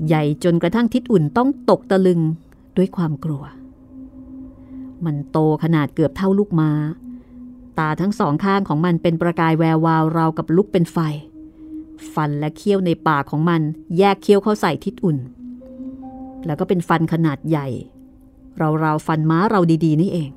[0.08, 2.19] ใหญ่จนกระทั่งทิดอุ่นต้องตกตะลึง
[2.77, 3.43] ด้วยความกลัว
[5.05, 6.71] มันโตขนาดเกือบเท่าลูกมา้า
[7.79, 10.97] ตาทั้งสองข้างของมันเป็นประกายแวววาวราวกับลุกเป็นไฟ
[12.13, 13.61] ฟันและเขี้ยวในปากของมัน
[13.97, 15.17] แยกเขี้ยวเข้าใส่ทิศอุ่น
[16.45, 17.67] แล้วก็เป็นฟันขนาดใหญ่
[18.57, 20.31] เราวๆฟันม้าเราดีๆ นี่เอง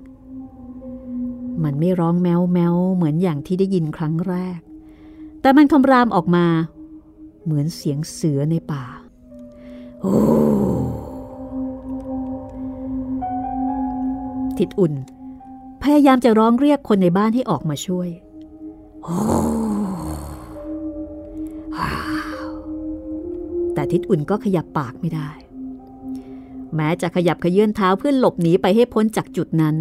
[1.64, 4.58] มันไม่ร้องแมวแมวเหมือนอย่างที่ได้ยินครั้งแรก
[5.40, 6.46] แต่มันคำรามออกมา
[7.44, 8.84] เหมือนเสียงเสือในป่า
[10.00, 10.14] โอ้
[14.60, 14.94] ทิดอุ่น
[15.82, 18.08] พยายามจะร้องเรียกคนในบ้านให้ออกมาช่วย
[23.74, 25.30] แต่ทิดอุ่นก็ขยับปากไม่ได้
[26.74, 29.76] แม้จะขยับขยื่นเท้าเพื่อหลบหนีไปให้พ้นจากจุดนั้น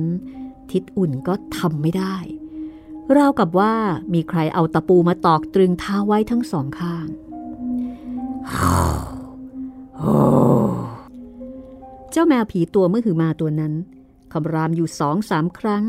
[0.72, 2.16] ทิดอุ่นก็ทำไม่ได้
[3.18, 3.74] ราวกับว่า
[4.14, 7.08] มีใครเอาตะปูมาตอกตรึงเท้าไว้ทั้งสองข้าง
[12.12, 13.74] เจ้าแมวผีตัวเมื่อหือมาตัวนั้น
[14.34, 15.84] คำรามอยู่สองสามครั้ง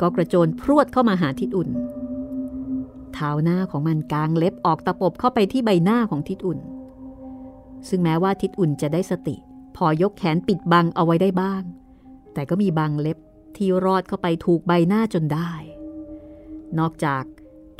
[0.00, 1.70] ก็กระโจนพรวดเข้ามาหาทิดอุ่น
[3.14, 6.58] เท้าหน้าของมันกางเล็บออกตะปบเข้าไปที่ใบหน้าของทิดอุ่น
[7.88, 9.36] ซึ่งแม้ว่าทิดอุ่นจะได้สติ
[9.76, 11.62] พอยกแขนปิดบังเอาไว้ได้บ้าง
[12.34, 13.18] แต่ก็มีบางเล็บ
[13.56, 15.52] ที่รอดเข้าไปถูกใบหน้าจนได้
[16.78, 17.24] นอกจาก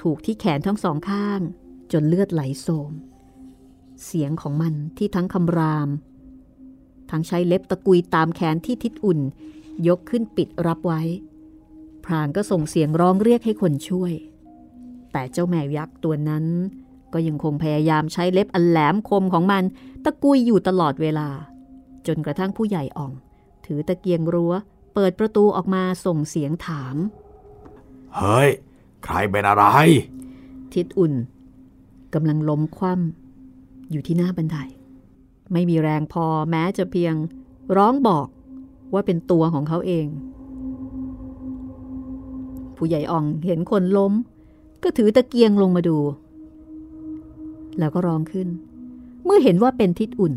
[0.03, 1.41] ถูกที่แขนทั้งสองข้าง
[1.93, 2.93] จนเลือดไหลโสม
[4.05, 5.89] เสียงของมันที่ทั้งคำราม
[7.11, 9.21] ทั้งใช้เล็บตะกุยตามแขนที่ทิดอุ่น
[9.89, 11.03] ยกขึ้นปิดรับไว้
[12.05, 14.13] พรางก็ส่งเสียงร้องเรียกให้คนช่วย
[15.13, 16.45] แต่เจ้าแมวยักษ์ตัวนั้น
[17.13, 19.65] ก็ยังคงพยายามใช้เล็บอันแหลมคมของมัน
[20.05, 21.29] ตะกุยอยู่ตลอดเวลา
[22.07, 23.13] จนกระทั่งผู้ใหญ่อ่อง
[23.67, 24.53] ถือตะเกียงรั้ว
[24.95, 26.97] เปิดประตูออกมาส่งเสียงถาม
[28.17, 28.49] เฮ้ย
[29.05, 29.65] ใครเป็นอะไร
[30.73, 31.15] ทิดอุ่น
[32.15, 34.59] กำลังล้มคว่ำอยู่ที่หน้าบันได
[35.53, 37.15] ไม่มีแรงพอแม้จะเพียง
[37.77, 38.27] ร้องบอก
[38.93, 40.07] ว่าเป็นตัวของเขาเอง
[42.77, 44.13] ผู้ใหญ่อ่องเห็นคนล้ม
[44.83, 45.99] ก็ถือตะเกียงลงมาดู
[47.79, 48.49] แล้วก็ร้องขึ้น
[49.25, 50.33] เมื่อเห็นว่าเป็นทิดอุ่น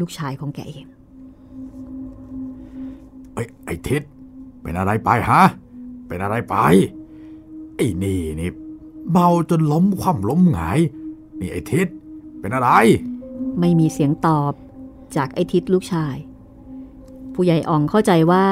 [0.00, 0.86] ลูกชายของแกเอง
[3.34, 4.02] เอ้ยไอ้ทิศ
[4.62, 5.42] เป็นอะไรไปฮะ
[6.08, 6.56] เป็นอะไรไป
[7.76, 8.50] ไอ้นี่นี่
[9.10, 10.78] เมาจนล้มคว่ำล้มหงาย
[11.40, 11.86] นี่ไอ้ทิศ
[12.40, 12.70] เป็นอะไร
[13.60, 14.52] ไม่มีเสียงตอบ
[15.16, 16.16] จากไอ้ทิศลูกชาย
[17.34, 18.46] ผู้ใหญ่อ่องเข้าใจว่า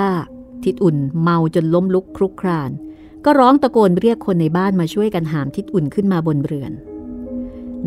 [0.65, 2.71] ทิศอุ่นเมาจนล้มลุกคลุกคราน
[3.25, 6.73] ก็ร้องตะโกนเรียกคนในบ้านมาช่วยกันหามทิศอุ่นขึ้นมาบนเรือน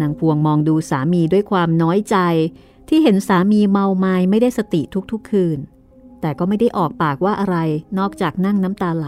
[0.02, 2.18] นางพวงมองดูสามีด้วยความน้อยใจ
[2.88, 5.60] ที่เห็นสามีเมาไม้ไม่ได้สติทุกๆคืน
[6.22, 7.58] แต่ก็ไม่ได้ออกปากว่าอะไร
[8.00, 9.08] นอกจากนั่งน้ำตาไหล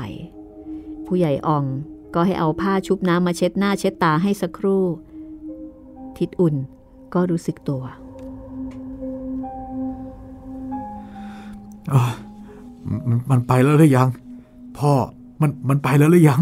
[1.06, 1.66] ผู้ใหญ่อ่อง
[2.14, 4.84] ก็ให้เอาผ้าชุบน้ำมาเช็ดหน้าเช็ดตาให้สักครู่
[6.18, 6.56] ทิศอุ่น
[7.14, 7.84] ก็รู้สึกตัว
[13.08, 14.10] มันมันไปแล้วหรือยัง
[14.78, 14.94] พ่อ
[15.42, 16.42] มันมันไปแล้วหรือยัง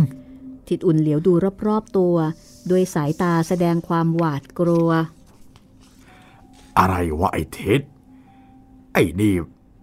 [0.68, 1.34] ทิดอุ่นเหลียวดู
[1.68, 2.16] รอบๆตัว
[2.72, 4.90] ด้วยสายตาแสดงความหวาดกลัว
[6.80, 7.82] อะไรวะไอ้ทิศ
[8.94, 9.34] ไอ้นี่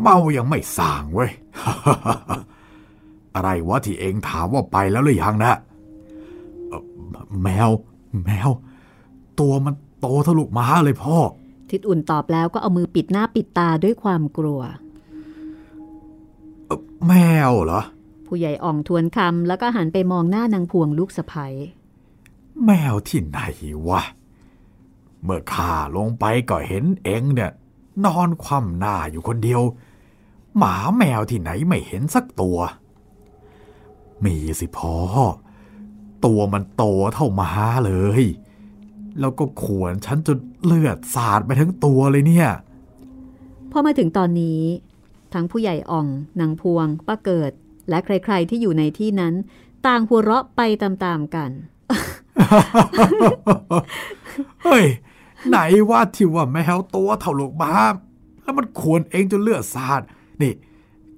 [0.01, 1.31] เมายังไม่ส่างเว้ย
[3.35, 5.53] อะไรวะที่เองถามว่าไปแล้วหรือยังนะ
[6.69, 6.83] เอ่อ
[7.43, 7.69] แมว
[8.25, 8.49] แมว
[9.41, 11.17] ตัวมันโตเท่าลูกม้าเลยพ่อ
[11.71, 14.61] ทิดอุ่นตอบแล้วก็เอามือปิดหน้าปิดตาด้วยความกลัว
[17.09, 17.13] แม
[17.51, 17.83] วเหรอ
[18.27, 21.47] ผู้ใหญ่อ่องทวนคำแล้วก็หันไปมองหน้านางพวงลูกสะใภ้
[22.65, 23.41] แมวที่ไหน
[23.89, 24.03] วะ
[25.23, 27.53] เมื่อข้าลงไปก็เห็นเองเนี่ย
[28.05, 29.63] นอนคว่ำหน้าอยู่คนเดียว
[30.59, 32.59] หมาแมวที่ไหนไม่เห็นสักตัว
[34.25, 34.95] มีสิพ่อ
[36.25, 37.53] ตัวมันโตเท่าหมา
[37.87, 38.23] เลย
[39.21, 42.49] แล้วก็ขวนฉันจนเลือดสาดไปทั้งตัวเลยเนี่ย
[43.71, 44.61] พอมาถึงตอนนี้
[45.35, 46.07] ทั้งผู้ใหญ่อ่อง
[46.41, 47.53] นางพวงป้าเกิด
[47.89, 49.35] และใครๆที่อยู่ในที่นั้น
[49.87, 51.51] ต่างหัวเราะไปตามๆกัน
[54.63, 54.85] เฮ้ย
[55.49, 55.59] ไหน
[55.91, 57.73] ว่าที่ว่าแมวตัวเท่าลูกม้า
[58.43, 60.03] แล้วมันขวนเองจนเลือดสาด
[60.43, 60.53] นี่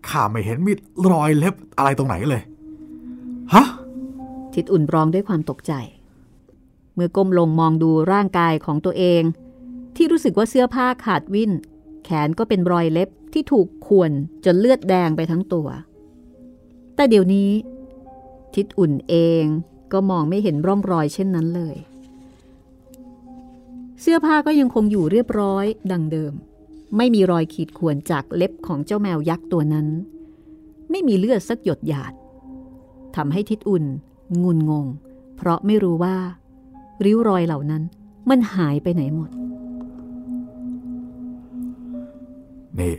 [0.08, 0.72] ข้าไม่เห็นมี
[1.10, 2.42] รอยเล็บอะไรตรงไหนเลย
[3.54, 3.64] ฮะ
[4.54, 5.72] ทิดอุ่นร้องด้วยความตกใจ
[6.94, 9.22] เมื่อก้มลงมองดูร่างกายของตัวเอง
[9.96, 11.50] ที่รู้สึกว่าเสื้อผ้าขาดวิ่น
[12.04, 14.12] แขนก็เป็นรอยเล็บที่ถูกข่วน
[14.44, 15.68] จนเลือดแดงไปทั้งตัว
[16.94, 17.50] แต่เดี๋ยวนี้
[18.54, 19.44] ทิดอุ่นเอง
[19.92, 21.76] ก็มองไม่เห็นร่องรอยเช่นนั้นเลย
[24.00, 26.32] เสื้อผ้าก็ยังคงอยู่เรียบร้อยดังเดิม
[26.96, 29.86] ไม่มีรอยขีดข่วนจากเล็บของเจ้าแมวยักษ์ตัวนั้น
[30.90, 32.12] ไม่มีเลือดสักหยดหยาด
[33.16, 33.84] ทำให้ทิดอุ่น
[34.42, 34.86] งุนงง
[35.36, 36.16] เพราะไม่รู้ว่า
[37.04, 37.82] ริ้วรอยเหล่านั้น
[38.30, 39.30] มันหายไปไหนหมด
[42.80, 42.94] นี่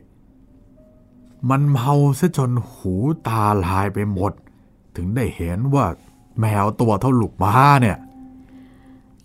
[1.50, 2.94] มันเมาซะจนหู
[3.28, 4.32] ตาลายไปหมด
[4.96, 5.86] ถึงได้เห็นว่า
[6.40, 7.98] แมวตัวเท่าลูกม้าเนี่ย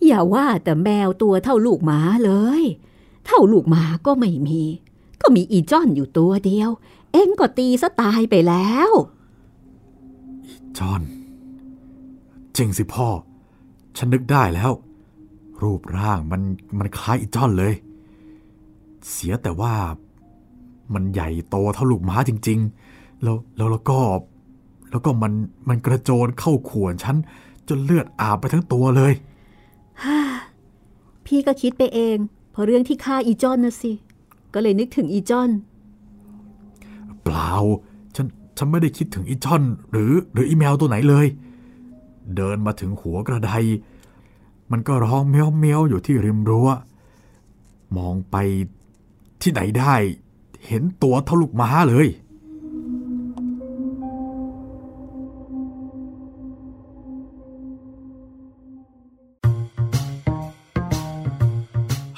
[0.05, 2.31] อย่าว่าแต่แมวตัวเท่าลูกหมาเล
[2.61, 2.63] ย
[3.25, 4.61] เท่าลูกหมาก็ไม่มี
[5.21, 6.69] ก็มีอีจ้อนอยู่ตัวเดียว
[7.11, 8.91] เอ็งก็ตีซะตายไปแล้ว
[10.77, 11.01] จอน
[12.55, 13.07] จริงสิพ่อ
[13.97, 14.71] ฉันนึกได้แล้ว
[15.61, 16.41] รูปร่างมัน
[16.77, 17.73] มันคล้ายอีจอนเลย
[19.09, 19.73] เสียแต่ว่า
[20.93, 22.59] มันใหญ่โตเท่าลูกม้าจริง
[22.91, 23.99] ๆ แล้วแล้วแล้วก็
[24.91, 25.33] แล้วก็มัน
[25.69, 27.15] มันกระโจนเข้าข่วนฉัน
[27.67, 29.13] จนเลือดอาบไปทั้งตัวเลย
[31.25, 32.17] พี่ก็คิดไปเอง
[32.51, 33.91] เพราะเรื่องที่ฆ่าอีจอนนะสิ
[34.53, 35.49] ก็เลยนึกถึงอีจอน
[37.23, 37.51] เปล่า
[38.15, 41.25] ฉันฉันไม่ได้คิดถึงอีจอน หรือหรืออีแมวตัวไหนเลย
[42.35, 43.51] เดินมาถึงหัวกระได
[44.71, 46.69] มันก็ร้องเมียวเมียวอยู่ที่ริมรั้ว
[47.97, 48.35] มองไป
[49.41, 49.95] ที่ไหนได้
[50.65, 52.07] เห็นตัวเท่าลูกม้าเลย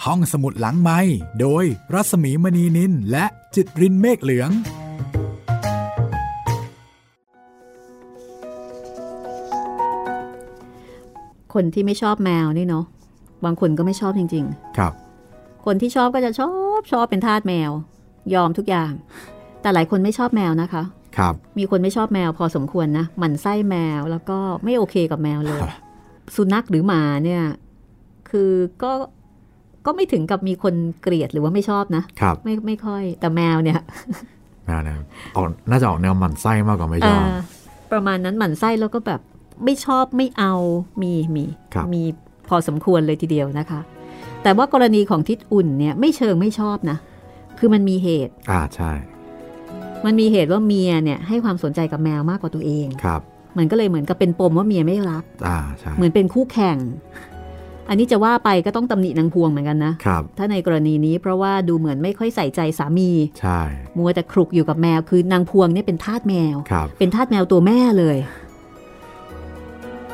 [0.06, 1.00] ห้องสมุดหลังไม้
[1.42, 3.26] โดยรัสมีมณีนินและ
[3.56, 4.50] จิตรินเมฆเหลือง
[11.54, 12.86] คนที่ไม่ชอบแมวนี่เนาะ
[13.46, 14.46] บางคนก็ไม่ชอบจริง
[14.78, 17.72] ครับๆคนที่ชอบก็จะชอบชอบเป็นทาสแมว
[18.36, 18.92] ยอมทุกอย่าง
[19.62, 20.84] แต่หลายคนไม่ชอบแมวนะคะ
[21.18, 25.60] ครับ มีคนไม่ชอบแมวพอสมควรนะหมั่นไส้แมวแล้วก็ไม่โอเคกับแมวเลย
[26.36, 27.44] สุนัขหรือหมาเนี่ย
[28.30, 28.52] คือ
[28.84, 28.92] ก็
[29.86, 33.80] ก็ไม่ถึงกับมีคนเกลียดหรือว่าไม่ชอบนะครับ ไม่ไม่ค่อย แต่แมวเนี่ย
[34.66, 34.96] แมวเนี่ย
[35.36, 37.36] ออกน่าจะออกแนวหมันไส้มากกว่าไม่ชอบเอ่อ
[37.92, 39.22] ประมาณนั้นหมั่นไส้แล้วก็แบบ
[39.66, 40.54] ไม่ชอบไม่เอา
[41.02, 42.04] มีมีครับมี
[42.48, 43.82] พอสมควรเลยทีเดียวนะคะ
[44.44, 46.98] แต่ว่ากรณีของทิดอุ่นเนี่ยไม่เชิงไม่ชอบนะ
[47.64, 48.92] คือมันมีเหตุ อ่าใช่
[50.06, 53.22] มันมีเหตุว่าเมียเนี่ยให้ความสนใจกับแมวมากกว่าตัวเองครับ
[53.58, 56.78] มันก็เลยเหมือนกับเป็นปมว่าเมียไม่รัก อ่าใช่เหมือนเป็นคู่แข่ง
[57.90, 63.60] อันนี้จะว่าไปก็ต้องตำหนินางพวงเหมือนกันนะครับถ้าในกรณีนี้เพราะว่าดูเหมือนไม่ค่อยใส่ใจสามี ใช่
[63.98, 68.18] มัวแต่ครุกอยู่กับแมวคือนางพวงเนี่ยเป็นทาสแมวครับเป็นทาสแมวตัวแม่เลย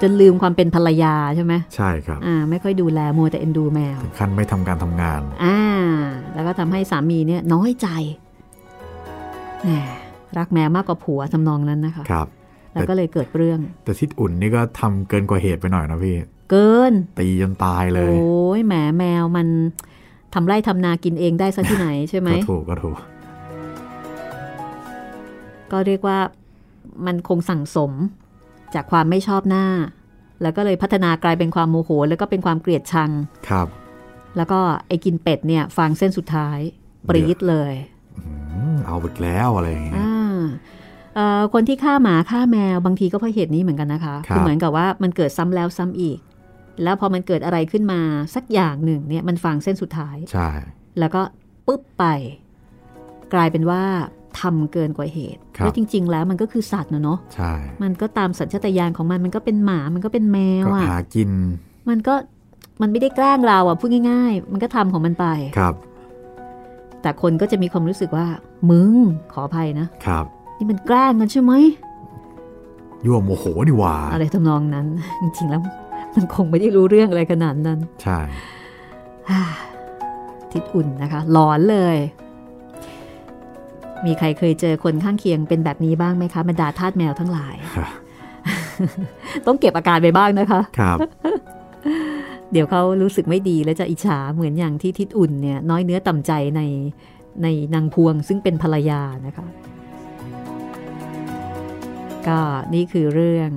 [0.01, 5.59] จนลืมความเป็นภรรยาใช่ไหมใช่ครับอ่าไม่ค่อยดูแลมัวแต่เอ็นดูแมวถึงขั้นไม่ทำการทำงานอ่า
[6.33, 7.87] แล้วก็ทำให้สามีเนี่ยน้อยใจ
[9.63, 9.71] แหม
[10.37, 12.27] รักแมวมากกว่าผัวทำนองนั้นนะคะครับ
[12.73, 16.15] แล้วก็เลยเกิดเรื่อง แต่ทิดอุ่นนี่ก็ทำเกินกว่าเหตุไปหน่อยนะพี่
[16.51, 19.47] เกิน ตีจนตายเลย โอ้ยแหมแมวมัน
[20.33, 22.95] ทำไร่ทำนากินเองได้ซะที่ไหนใช่ไหมก็ถูกก็ถูก
[25.71, 26.17] ก็เรียกว่า
[27.05, 27.91] มันคงสั่งสม
[28.75, 29.65] จากความไม่ชอบหน้า
[30.41, 33.11] แล้วก็เลยพัฒนากลายเป็นความโมโห แล้วก็เป็นความเกลียดชัง
[33.49, 33.67] ครับ
[34.37, 36.59] แล้วก็ไอ้กินเป็ดเนี่ยฟางเส้นสุดท้าย
[37.07, 37.73] ปรีดเลย
[38.17, 40.37] อืมเอาอีกแล้วอะไรอย่างเงี้ยอ่า
[41.15, 46.19] เอ่อคนที่ฆ่าหมาฆ่าแมวบางทีก็เพราะเหตุนี้เหมือนกันนะคะครับอเหมือนกับว่ามันเกิดซ้ำแล้วซ้ำอีก
[46.83, 48.01] แล้วพอมันเกิดอะไรขึ้นมา
[48.35, 50.49] สักอย่างหนึ่งเนี่ยมันฟางเส้นสุดท้ายใช่
[50.99, 51.21] แล้วก็
[51.67, 52.05] ปุ๊บไป
[53.33, 53.83] กลายเป็นว่า
[54.39, 61.29] ทำเกินกว่าเหตุครับแล้วจริง ๆ แล้วมันก็คือสัตว์นะเนาะใช่ มันก็ตามสัญชาตญาณของมันมันก็เป็นหมา มันก็เป็นแมวก็อะหากิน
[61.89, 62.13] มันก็
[62.81, 65.25] มันไม่ได้แกล้งเราอะพูดง่าย ๆ มันก็ทำของมันไป
[65.57, 65.73] ครับ
[67.01, 68.25] แต่คนก็จะมีความรู้สึกว่า
[68.69, 68.91] มึง
[69.33, 70.25] ขออภัยนะครับ
[70.57, 71.53] นี่มันแกล้งกันใช่ไหม
[73.05, 74.87] ยั่วโมโหนี่หว่า อะไรทำนองนั้น
[75.21, 75.61] จริงๆแล้ว
[76.15, 78.19] มันคงไม่ได้รู้เรื่องอะไรขนาดนั้น ใช่
[79.29, 79.41] ฮ่า
[80.51, 81.97] ทิดอุ่นนะคะ หลอนเลย
[84.05, 87.55] มีใครเคยเจอคนข้างเคียงเป็นแบบนี้บ้างไหมคะบรรดาทาสแมวทั้งหลาย
[89.47, 90.97] ต้องเก็บอาการไปบ้างนะคะครับ
[92.51, 96.61] เดี๋ยวเขารู้สึกไม่ดีและจะอิจฉาเหมือนอย่างที่ทิดอุ่นเนี่ยน้อยเนื้อต่ำใจใน
[97.43, 99.47] ในนางพวงซึ่งเป็นภรรยานะคะ
[102.27, 102.39] ก็
[102.73, 103.51] นี่คือเรื่อง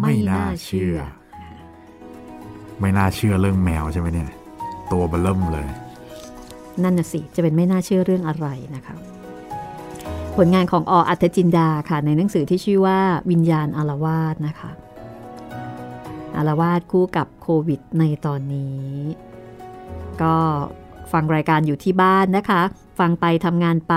[0.00, 0.96] ไม่น่าเชื่อ
[2.80, 4.30] ไม่น่าเชื่อเรื่องแมวใช่ไหมเนี่ย
[4.92, 5.66] ตัวเบลเริ่มเลย
[6.82, 8.94] นั่นน่ะสิจะเป็นไม่น่าเชื่อเรื่องอะไรนะคะ
[10.36, 12.98] ผลงานของออัธจินดาค่ะในหนังสือที่ชื่อว่า
[13.30, 14.70] วิญญาณอารวาสนะคะ
[16.36, 18.86] อารวาสคู่กับโควิดในตอนนี้
[20.22, 20.36] ก็
[21.12, 22.62] ฟังรายการอยู่ที่บ้านนะคะ
[22.98, 23.94] ฟังไปทำงานไป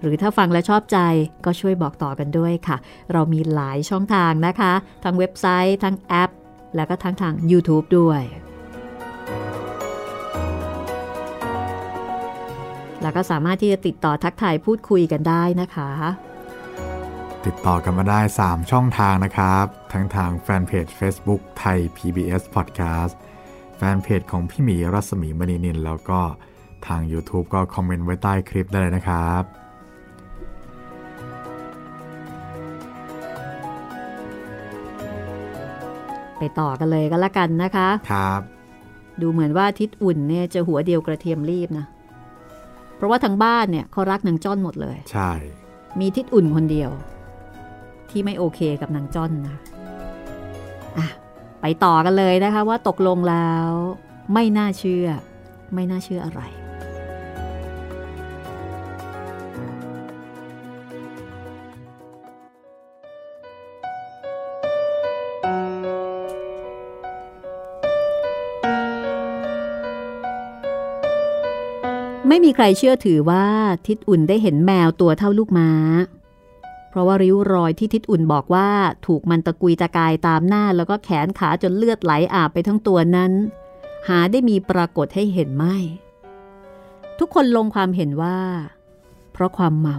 [0.00, 0.98] หรือถ้าฟังและชอบใจ
[1.44, 2.76] ก็ช่วยบอกต่อกันด้วยค่ะ
[3.12, 4.72] เรามีหลายช่องทางนะคะ
[5.04, 6.30] ทั้งเว็บไซต์ ทั้งแอป
[6.76, 8.22] แล้วก็ทั้งทาง YouTube ด้วย
[13.02, 15.90] แล้วก็สามารถที่จะติดต่อทักทายพูดคุยกันได้นะคะ
[17.46, 23.14] ติดต่อกันมาได้ 3 ช่องทางนะครับ ทั้งทางแฟนเพจ Facebook ไทย PBS Podcast
[23.76, 26.20] แฟนเพจของพี่หมีรัศมีมณีนิน แล้วก็
[26.86, 29.42] ทาง YouTube ก็คอมเมนต์ไว้ใต้คลิปได้เลยนะครับ
[36.38, 38.40] ไปต่อกันเลยก็แล้วกันนะคะ ครับ
[39.20, 42.01] ดูเหมือนว่าทิดอุ่นเนี่ยจะหัวเดียวกระเทียมรีบนะเพ
[43.02, 45.30] ราะว่าทั้งบ้านเนี่ยเขารักนางจ้อนหมดเลย ใช่
[46.00, 46.90] มีทิดอุ่นคนเดียว
[48.10, 49.56] ที่ไม่โอเคกับนางจ้อนนะ
[50.98, 51.08] อะ
[51.60, 53.70] ไปต่อกันเลยนะคะว่าตกลงแล้ว
[54.32, 55.06] ไม่น่าเชื่อ
[55.74, 56.42] ไม่น่าเชื่ออะไร
[72.32, 73.46] ไม่มีใครเชื่อถือว่า
[73.86, 75.70] ทิดอุ่นได้เห็นแมวตัวเท่าลูกม้า
[76.90, 78.68] เพราะว่าริ้วรอยที่ทิดอุ่นบอกว่า
[79.06, 83.32] ถูกมันตะกุยตะกายตามหน้าแล้วก็แขนขาจนเลือดไหลอาบไปทั้งตัวนั้น
[84.08, 85.76] หาได้มีปรากฏให้เห็นไม่
[87.18, 88.38] ทุกคนลงความเห็นว่า
[89.32, 89.98] เพราะความเมา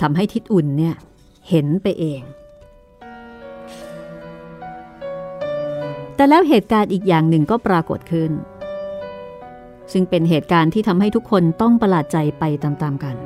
[0.00, 0.94] ทำให้ทิดอุ่นเนี่ย
[1.48, 2.22] เห็นไปเอง
[6.14, 8.32] แต่แล้วเหตุการณ์อีกอย่างหนึ่งก็ปรากฏขึ้น
[9.92, 13.16] ซึ่งเป็นเหตุการณ์ที่ทำให้ทุกคนต้องประหลาดใจไปตามๆกัน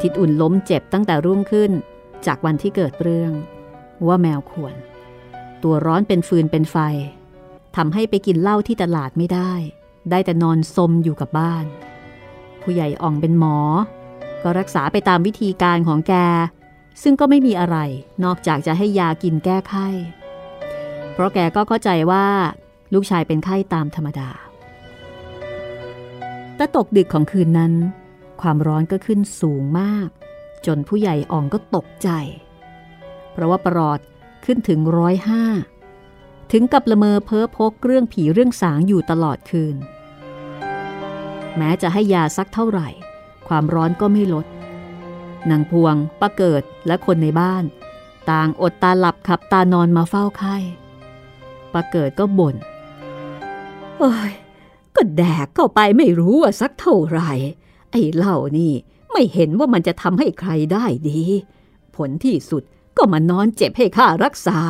[0.00, 1.70] ทิดอุ่นล้มเจ็บตั้งแต่รุ่งขึ้น
[2.26, 3.32] จากวันที่เกิดเรื่อง
[4.06, 4.74] ว่าแมวขวน
[5.62, 6.76] ตัวร้อนเป็นฟืนเป็นไฟ
[7.76, 9.52] ทำให้ไปกินเหล้าที่ตลาดไม่ได้
[10.10, 11.64] ได้แต่นอนซมอยู่กับบ้าน
[12.62, 13.56] ผู้ใหญ่อ่องเป็นหมอ
[14.42, 16.14] ก็รักษาไปตามวิธีการของแก
[17.02, 17.76] ซึ่งก็ไม่มีอะไร
[18.24, 19.88] นอกจากจะให้ยากินแก้ไข้
[21.12, 22.26] เพราะแกก็เข้าใจว่า
[22.94, 24.30] ลูกชายเป็นไข้ตามธรรมดา
[26.56, 27.72] แต่ตกดึกของคืนนั้น
[28.40, 30.08] ความร้อนก็ขึ้นสูงมาก
[30.66, 32.08] จนผู้ใหญ่อ่องก็ตกใจ
[33.32, 34.00] เพราะว่าประหลอด
[34.44, 35.44] ขึ้นถึงร้อยห้า
[36.52, 39.76] ถึงกับละเมอเพ้อพกเรื่องผีเรื่องสางอยู่ตลอดคืน
[41.56, 42.88] แม้จะให้ยาสักเท่าไหร่
[43.48, 44.46] ความร้อนก็ไม่ลด
[45.50, 47.64] นางพวงป้าเกิดและคนในบ้าน
[48.30, 50.56] ต่างอดตาหลับขับตานอนมาเฝ้าไข้
[51.74, 52.56] ปาเกิดก็บ่น
[53.98, 54.32] โอ้ย
[54.96, 57.30] ก็แดกเข้าไปไม่รู้ว่าสักเท่าไหร่
[57.90, 58.72] ไอ้เหล้านี่
[59.12, 61.22] ไม่เห็นว่ามันจะทำให้ใครได้ดี
[61.96, 62.62] ผลที่สุด
[62.96, 64.60] ก็มานอนเจ็บให้ข้ารักษา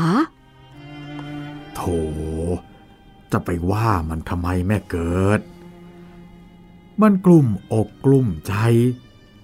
[1.74, 1.80] โถ
[3.32, 5.40] จะไปว่ามันทำไมแม่เกิด
[7.02, 8.54] มันกลุ่มอกกลุ่มใจ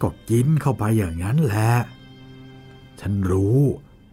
[0.02, 1.72] ก็กินเข้าไปอย่างนั้นแหละ
[3.00, 3.60] ฉันรู้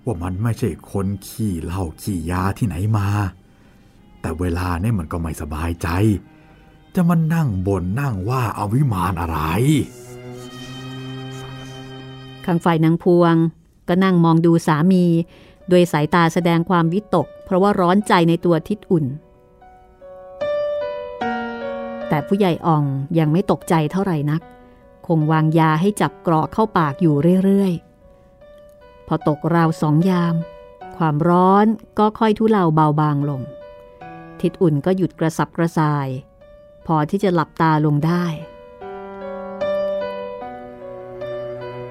[0.05, 3.07] ว่ามันไม่ใช่คนขี้เหล้าขี้ยาที่ไหนมา
[4.21, 5.87] แต่เวลาเนี่ยมันก็ไม่สบายใจ
[6.95, 9.39] จะมันนั่งบนนั่งว่าเอาวิมานอะไร
[12.45, 13.35] ข้างฝ่ายนางพวง
[13.87, 15.05] ก็นั่งมองดูสามี
[15.69, 19.05] โดยสายตาแสดงความวิตก เพราะว่าร้อนใจในตัวทิดอุ่น
[22.09, 22.83] แต่ผู้ใหญ่อ่อง
[23.19, 24.41] ยังไม่ตกใจเท่าไหร่นัก
[25.07, 27.84] คงวางยาให้จับกรอกเข้าปากอยู่เรื่อยๆ
[29.07, 30.35] พอตกราวสองยาม
[30.97, 31.65] ความร้อน
[31.99, 33.41] ก็ค่อยทุเลาเบาบางลง
[34.41, 36.07] ทิดอุ่นก็หยุดกระสับกระส่าย
[36.85, 38.25] พอที่จะหลับตาลงได้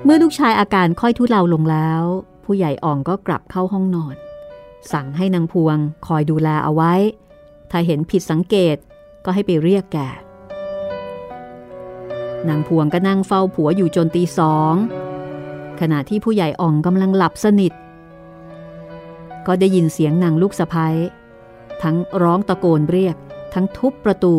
[0.05, 2.03] เมื่อลูกชายอาการค่อยทุเลาลงแล้ว
[2.45, 4.17] ผู้ใหญ่อ่องก็กลับเข้าห้องนอน
[4.93, 6.95] สั่งให้นางพวงคอยดูแลเอาไว้
[7.71, 8.77] ถ้าเห็นผิดสังเกต
[9.25, 9.99] ก็ให้ไปเรียกแก
[12.49, 14.75] นางพวงก็นั่งเฝ้าผัวอยู่จนตีสอง
[15.81, 17.73] ขณะที่ผู้ใหญ่อ่องกำลังหลับสนิท
[19.47, 20.95] ก็ได้ยินเสียงนางลูกสะพ้ย
[21.83, 23.17] ทั้งร้องตะโกนเรียก
[23.55, 24.35] ทั้งทุบประตู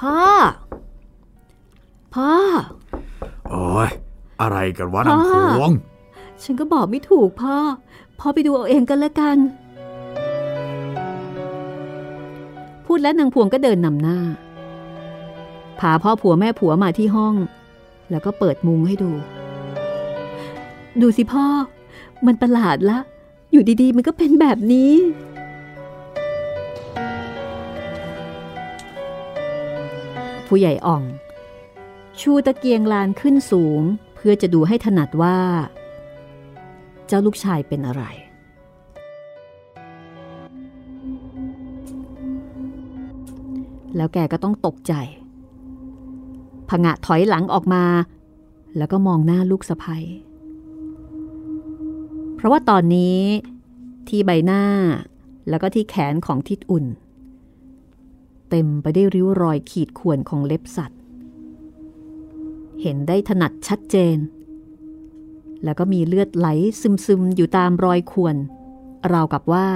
[0.00, 0.18] พ่อ
[2.14, 2.32] พ่อ
[3.50, 3.88] โอ้ย
[4.40, 5.72] อะไรกันวะนางพวง
[6.42, 7.56] ฉันก็บอกไม่ถูกพ่อ
[8.18, 9.38] พ่อไปดูเอาเองกันแล้วกัน
[12.86, 14.18] พูดแล้วนางพวงก็เดินนำหน้า
[15.80, 17.34] พาพ่อผัวแม่ผัวมาที่ห้อง
[18.10, 19.10] แล้วก็เปิดมุงให้ดู
[21.00, 21.46] ดูสิพ่อ
[22.26, 22.98] มันประหลาดละ
[23.52, 24.92] อยู่ดีๆ มันก็เป็นแบบนี้
[30.46, 31.02] ผู้ใหญ่อ่อง
[32.20, 33.80] ชูตะเกียงลานขึ้นสูง
[34.14, 35.38] เพื่อจะดูให้ถนัดว่า
[37.06, 38.02] เจ้าลูกชายเป็นอะไร
[43.96, 44.94] แล้วแกก็ต้องตกใจ
[46.70, 47.84] ผงะถอยหลังออกมา
[48.76, 50.04] แล้วก็มองหน้าลูกสะพ้ย
[52.34, 53.18] เพราะว่าตอนนี้
[54.08, 54.62] ที่ใบหน้า
[55.48, 56.86] แล้วก็ที่แขนของทิดอุ่น
[58.50, 61.00] เต็มไปได้วยริ้วรอยขีดข่วนของเล็บสัตว์
[62.82, 64.16] เห็นได้ถนัดชัดเจน
[65.64, 66.48] แล้วก็มีเลือดไหล
[66.80, 68.36] ซึมๆ อยู่ตามรอยข่วน
[69.12, 69.66] ราวกับว่า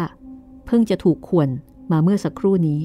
[0.66, 1.48] เพิ่งจะถูกข่วน
[1.90, 2.80] มาเมื่อสักครู่นี้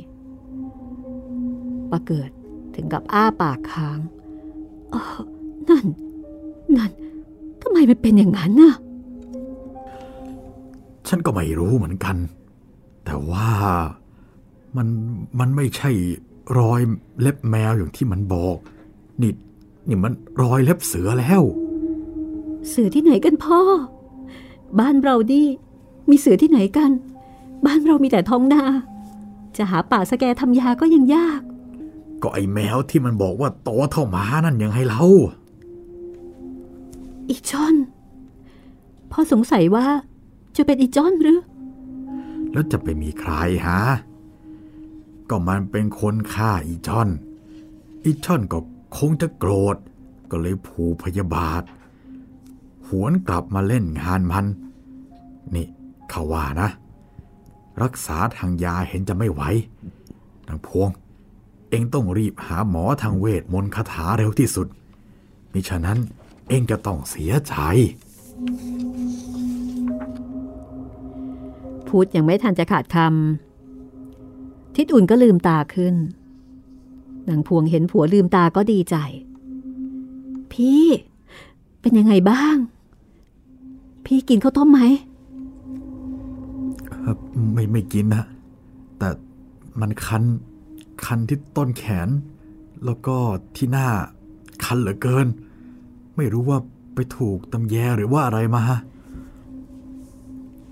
[1.91, 2.31] ปาเกิด
[2.79, 3.99] ถึงกับอ้าปากค้าง
[4.93, 5.03] ออ
[5.69, 5.85] นั่น
[6.77, 6.91] นั่น
[7.61, 8.75] ทำไมมันเป็นอย่างนั้นน่ะ
[11.07, 12.15] ฉันก็ไม่รู้เหมือนกัน
[13.05, 13.49] แต่ว่า
[14.77, 14.87] มัน
[15.39, 15.91] มันไม่ใช่
[16.59, 16.81] รอย
[17.21, 18.57] เล็บแมวอย่างที่มันบอก
[19.21, 19.31] นี่
[19.87, 21.41] นี่มันรอยเล็บเสือแล้ว
[22.69, 23.59] เสือที่ไหนกันพ่อ
[24.79, 25.43] บ้านเราดิ
[26.09, 26.91] มีเสือที่ไหนกัน
[27.65, 28.63] บ้านเรามีแต่ท้องนา
[29.57, 31.41] จะหาป่าสแกทำยาก็ยังยาก
[32.21, 35.03] ก็ไอแมวที่มันบอกว่าโตเท่าหมานั่นยังให้เรา
[37.27, 37.75] อีจอน
[39.11, 39.85] พ่อสงสัยว่า
[40.55, 41.39] จะเป็นอีจอนหรือ
[42.51, 43.33] แล้วจะไปมีใคร
[43.67, 43.81] ฮะ
[45.29, 47.09] ก็มันเป็นคนฆ่าอีช่อน
[48.03, 48.59] อีช่อนก็
[48.97, 49.77] คงจะโกรธ
[50.31, 51.63] ก็เลยผูกพยาบาท
[52.87, 54.45] หวนกลับมาเล่นงานมัน
[55.55, 55.67] นี่
[56.09, 56.69] เขาว่านะ
[57.83, 59.41] รักษาทางยาเห็นจะไม่ไหว
[60.47, 60.89] นางพวง
[61.69, 64.67] เองต้องรีบหาหมอทางเวทมนต์คาถาเร็วที่สุด
[65.53, 65.99] มิฉะนั้น
[66.49, 67.53] เองจะต้องเสียใจ
[71.87, 75.95] พูดยังไม่ทันจะขาดคำทิดอุ่นก็ลืมตาขึ้น
[77.27, 78.95] นางพวงเห็นผัวลืมตาก็ดีใจ
[80.51, 80.83] พี่
[81.81, 82.55] เป็นยังไงบ้าง
[84.05, 84.81] พี่กินข้าวต้มไหม
[86.89, 87.15] เอ่อ
[87.53, 88.23] ไม่ไม่กินนะ
[88.97, 89.09] แต่
[89.79, 90.23] มันคัน
[91.05, 92.09] คันที่ต้นแขน
[92.85, 93.17] แล้วก็
[93.55, 93.89] ที่หน้า
[94.63, 95.27] คันเหลือเกิน
[96.17, 96.59] ไม่รู้ว่า
[96.95, 98.63] ไปถูกตำแยหรือว่าอะไรมา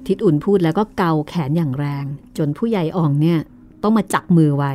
[0.06, 2.06] ทิดอุ่นพูดแล้วก็เกาแขนอย่างแรง
[2.38, 3.40] จนผู้ใหญ่อ่องเนี่ย
[3.84, 4.74] ต้องมาจับมือไว้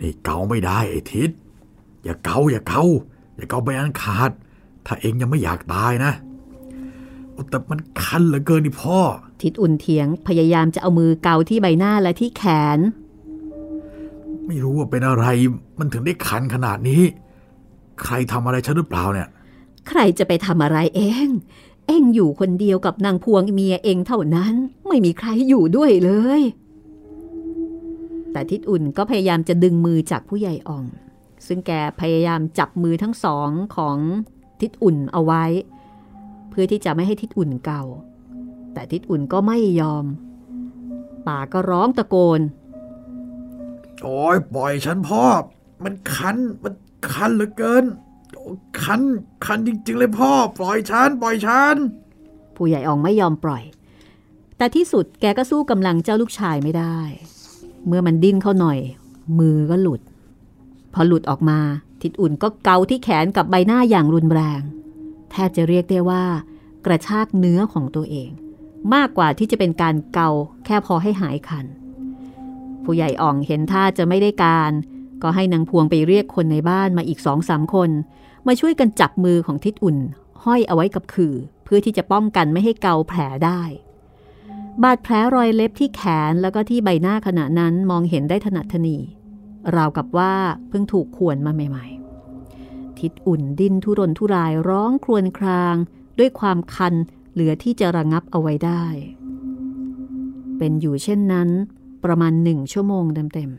[0.00, 1.30] นี่เกาไม่ได้ไอ้ทิศ
[2.04, 2.82] อย่าเกาอย่าเกา
[3.36, 4.30] อย่าเกาไปอันขาด
[4.86, 6.25] ถ้าเองยังไม่อยากตายนะโอ้
[7.50, 8.98] แต่มันคันเหลือเกินนี่พ่อ
[9.42, 12.42] ทิดอุ่นเถียงพยายามจะเอามือเกาที่ใบหน้าและที่แข
[12.76, 12.78] น
[14.46, 15.24] ไม่รู้ว่าเป็นอะไร
[15.78, 17.02] มันถึงได้คันขนาดนี้
[18.02, 19.28] ใครทำอะไรฉันหรือเปล่าเนี่ย
[19.88, 21.28] ใครจะไปทำอะไรเอง
[21.86, 24.54] เองอยู่คนเดียวกับนางพวงเมียเองเท่านั้น
[24.88, 26.10] ไม่มีใครอยู่ด้วยเล
[26.40, 26.42] ย
[28.32, 30.84] แต่ทิดอุ่นก็พยายามจะดึงมือจากผู้ใหญ่อ่อง
[31.46, 33.96] ซึ่งแกพยายามจับมือทั้งสองของ
[34.60, 37.82] ทิดอุ่นเอาไว้เพื่อที่จะไม่ให้ทิดอุ่นเกา
[38.74, 40.04] แต่ทิดอุ่นก็ไม่ยอม
[41.26, 42.40] ป่าก็ร้องตะโกน
[44.02, 45.22] โอ้ยปล่อยฉันพ่อ
[45.84, 46.74] มันคัน มัน
[47.10, 47.84] คันเหลือเกิน
[48.34, 48.44] โอ้
[48.82, 49.00] คัน
[49.44, 51.76] คันจริง ๆ เลยพ่อ ปล่อยฉัน ปล่อยฉัน
[52.56, 53.62] ผู้ใหญ่อองไม่ยอมปล่อย
[54.56, 56.98] แต่ที่สุดแกก็สู้กำลังเจ้าลูกชายไม่ได้
[57.86, 58.78] เมื่อมันดิ้นเข้าหน่อย
[59.38, 60.00] มือก็หลุด
[60.94, 61.58] พอหลุดออกมา
[62.02, 64.60] ทิดอุ่นก็เกาที่แขนกับใบหน้าอย่างรุนแรง
[65.30, 66.24] แทบจะเรียกได้ว่า
[66.86, 68.30] กระชากเนื้อของตัวเอง
[68.94, 70.30] มากกว่าที่จะเป็นการเกา
[70.64, 71.66] แค่พอให้หายคัน
[72.84, 74.72] ผู้ใหญ่อ่องเห็นท่าจะไม่ได้การ
[75.22, 77.90] ก็ให้นางพวงไปเรียกคนในบ้านมาอีกสองสามคน
[78.46, 79.98] มาช่วยกันจับมือของทิดอุ่น
[80.44, 83.62] ห้อยเอาไว้กับขื่อ เพื่อที่จะป้องกันไม่ให้เกาแผลได้
[84.82, 88.96] บาดแผลรอยเล็บที่แขนแล้วก็ที่ใบหน้าขณะนั้นมองเห็นได้ถนัดถนี
[89.76, 90.32] ราวกับว่า
[90.68, 91.95] เพิ่งถูกข่วนมาใหม่ๆ
[93.00, 95.76] ทิดอุ่นดิ้นทุรนทุรายร้องครวญคราง
[96.18, 96.94] ด้วยความคัน
[97.32, 98.84] เหลือที่จะระงับเอาไว้ได้
[100.58, 101.48] เป็นอยู่เช่นนั้น
[102.04, 103.50] ประมาณหนึ่งชั่วโมงเต็ม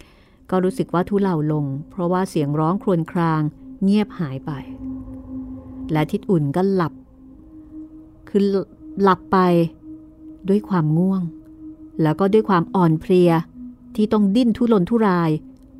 [0.00, 3.40] ๆก็รู้สึกว่าทุเลาลง เพราะว่าเสียงร้องครวญคราง
[3.82, 4.52] เงียบหายไป
[5.92, 6.92] และทิดอุ่นก็หลับ
[8.28, 8.42] คือ
[9.02, 9.38] หลับไป
[10.48, 11.22] ด้วยความง่วง
[12.02, 13.30] แล้วก็ด้วยความอ่อนเพลีย
[13.96, 15.30] ที่ต้องดิ้นทุรนทุราย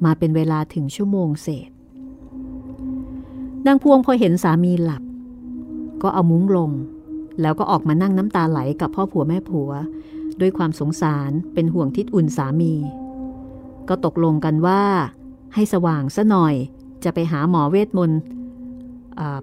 [0.04, 1.70] มาเป็นเวลาถึงชั่วโมงเศษ
[3.66, 5.02] นางพวงพอเห็นสามีหลับ
[6.02, 6.70] ก็เอามุ้งลง
[7.40, 9.70] แล้วก็ออกมานั่งน้ำตาไหลกับพ่อผัวแม่ผัว
[10.40, 12.74] ด้วยความสงสารเป็นห่วงทิดอุ่นสามี
[13.88, 14.82] ก็ตกลงกันว่า
[15.54, 16.54] ให้สว่างซะหน่อย
[17.04, 18.20] จะไปหาหมอเวทมนต์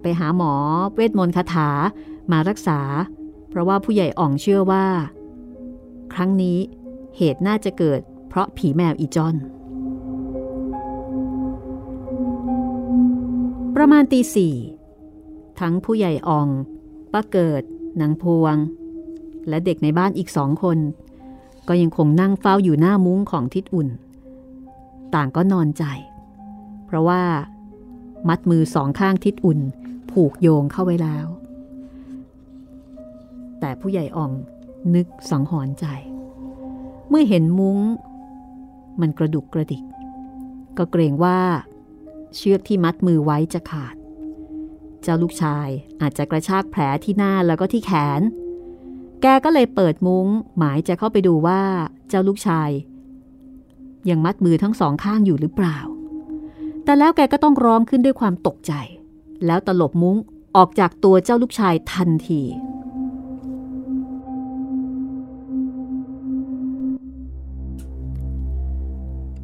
[0.01, 0.53] ไปหาหมอ
[0.95, 1.69] เวทมนต์คาถา
[2.31, 2.79] มารักษา
[3.49, 4.85] เพราะว่าผู้ใหญ่อ่องเชื่อว่า
[6.13, 6.57] ครั้งนี้
[7.17, 7.99] เหตุน่าจะเกิด
[8.29, 9.35] เพราะผีแมวอีจอน
[13.83, 14.55] ประมาณตีสี่
[15.59, 16.47] ทั้งผู้ใหญ่ออง
[17.13, 17.63] ป้าเกิด
[18.01, 18.55] นางพวง
[19.49, 20.77] และเด็กในบ้านอีกสองคน
[21.67, 23.89] ก็ยังคงนั่งเฝ้าอยู่หน้ามุ้งของทิดอุ่น
[25.15, 25.83] ต่างก็นอนใจ
[26.85, 27.23] เพราะว่า
[28.27, 29.59] มัดมือสองข้างทิดอุ่น
[30.11, 31.25] ผูกโยงเข้าไว้แล้ว
[33.59, 34.31] แต่ผู้ใหญ่อ่อง
[34.95, 35.85] นึกสังหรณ์ใจ
[37.09, 37.77] เมื่อเห็นมุ้ง
[39.01, 39.83] มันกระดุกกระดิก
[40.77, 41.39] ก็เกรงว่า
[42.35, 43.95] เชือกที่มัดมือไว้จะขาด
[45.01, 45.67] เจ้าลูกชาย
[46.01, 48.21] อาจจะกระชากแผลที่หน้าแล้วก็ที่แขน
[49.21, 50.27] แกก็เลยเปิดมุง้ง
[50.57, 51.61] หมายจะเข้าไปดูว่า
[52.09, 52.69] เจ้าลูกชาย
[54.09, 55.77] ยังมัดมือทั้งสองข้างอยู่หรือเปล่า
[56.83, 58.73] แต่แล้วแกก็ต้องร้องขึ้นด้วยความตกใจ
[59.45, 60.17] แล้วตลบมุ้ง
[60.57, 62.41] ออกจากตัวเจ้าลูกชายทันที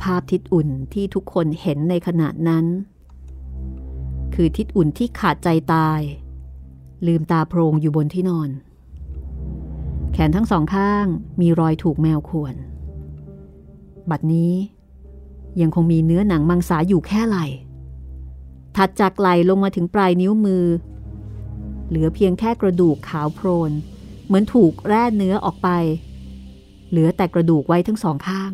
[0.03, 2.65] ภาพทิดอุ่นที่ทุกคนเห็นในขณะนั้น
[4.33, 6.01] คือทิดอุ่นที่ขาดใจตาย
[7.07, 8.49] ลืมตาโพรงอยู่บนที่นอน
[10.13, 11.05] แขนทั้งสองข้าง
[11.41, 12.55] มีรอยถูกแมวข่วน
[14.09, 14.53] บัดนี้
[15.61, 17.37] ยังคงมีเนื้อหนังมังสาอยู่แค่ไหล
[18.75, 20.65] ถัดจากไหลลงมาถึงปลายนิ้วมือ
[21.87, 23.71] เหลือเพียงแค่กระดูกขาวโพลน
[24.25, 25.69] เหมือนถูกแร่เนื้อออกไป
[26.89, 28.51] เหลือแต่กระดูกไว้ทั้งสองข้าง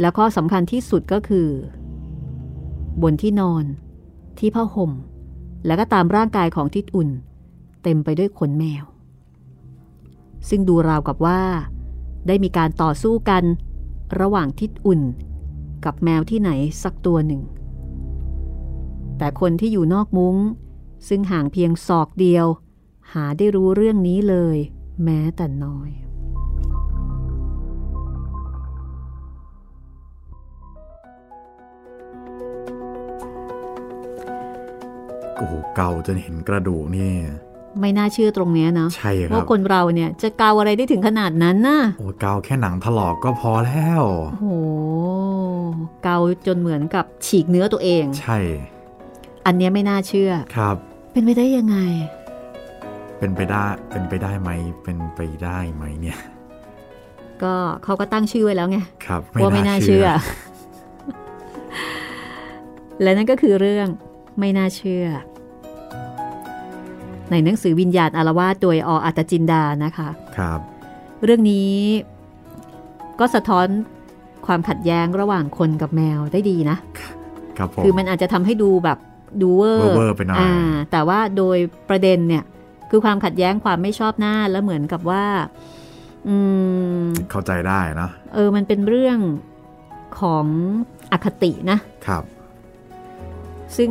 [0.00, 1.48] แล้วข้อสำคัญที่สุดก็คือ
[3.02, 3.64] บนที่นอน
[4.38, 4.92] ที่ผ้าห่ม
[5.66, 7.10] แล้วก็ตามร่างกายของทิดอุ่น
[7.82, 8.84] เต็มไปด้วยขนแมว
[10.48, 11.40] ซึ่งดูราวกับว่า
[12.26, 13.44] ได้มีการต่อสู้กัน
[14.20, 15.00] ระหว่างทิดอุ่น
[15.84, 16.50] กับแมวที่ไหน
[16.82, 17.42] สักตัวหนึ่ง
[19.18, 20.36] แต่คนที่อยู่นอกมุง้ง
[21.08, 22.46] ซึ่งห่างเพียงศอกเดียว
[23.12, 24.56] หาได้รู้เรื่องนี้เลย
[25.04, 25.90] แม้แต่น้อย
[35.38, 37.12] โอ้โหเกาจนเห็นกระดูกนี่
[37.80, 44.46] ไม่น่าเชื่อตรงเนี้ยเนาะใช่ครัว่าบคนเราเนี่ยจะเกาอะไรได้ถึงขนาดนั้นน่ะโอ้เกาแค่หนังถลอกก็พอแล้วโอ้โห
[46.04, 48.38] เกาจนเหมือนกับฉีกเนื้อตัวเอง ใช่
[49.46, 50.76] อันเนี้ยไม่น่าเชื่อครับ
[51.12, 51.76] เป็นไปได้ยังไง
[53.18, 54.50] เป็นไปได้เป็นไปได้ไหม
[54.82, 56.18] เป็นไปได้ไหมเนี่ย
[57.42, 57.54] ก็
[57.84, 60.06] เขาก็ตั้งชื่อไว้แล้วไงครับว่าไม่น่าเชื่อ
[63.02, 63.88] และนั่นก็คือเรื่อง
[64.38, 65.06] ไม่น่าเชื่อ
[67.30, 70.60] ในหนังสือวิญญาณอาละวาดโดยออัตจินดานะคะครับ
[71.24, 71.72] เรื่องนี้
[73.20, 73.66] ก็สะท้อน
[74.46, 76.76] ความขัดแย้งระหว่างคนกับแมวได้ดีนะ
[77.58, 78.98] ครับผมคือมันอาจจะทำให้ดูแบบ
[79.42, 80.54] ดู over over ๆไปหน่อยอะ
[80.90, 81.58] แต่ว่าโดย
[81.88, 82.44] ประเด็นเนี่ย
[82.90, 85.24] คือความขัดแย้งความไม่ชอบหน้าแล้วเหมือนกับว่า
[86.28, 86.36] อื
[87.04, 89.18] มเข้าใจได้นะเออ มันเป็นเรื่อง
[90.20, 90.46] ของ
[91.12, 92.24] อคตินะครับ
[93.76, 93.90] ซึ่ง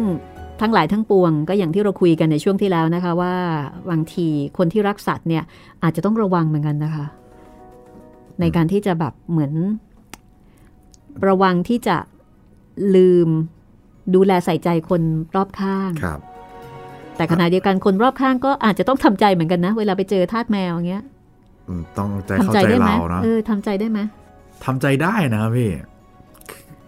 [0.61, 3.33] ทั้งหลายทั้งปวงก็อย่างที่เราคุยกันในช่วงที่แล้วนะคะ ว่า
[3.89, 4.27] บางที
[4.57, 5.43] คนที่รักสัตว์เนี่ย
[5.83, 7.05] อาจจะต้องระวังเหมือนกันนะคะ
[8.39, 9.53] ในการที่จะแบบเหมือน
[11.27, 11.97] ระวังที่จะ
[12.95, 13.29] ลืม
[14.15, 15.01] ดูแลใส่ใจคน
[15.35, 16.19] รอบข้างครับ
[17.17, 21.03] แต่ขณะเดียวกันคนรอบข้างก็อาจจะต้องทำใจเหมือนกันนะ เวลาไปเจอทาสแมวอย่างเงี้ย
[21.67, 23.99] อืมต้องใจทำเข้าใจใจได้ไหมเราเนาะเออทำใจได้ไหม
[24.65, 25.71] ทำใจได้นะครับพี่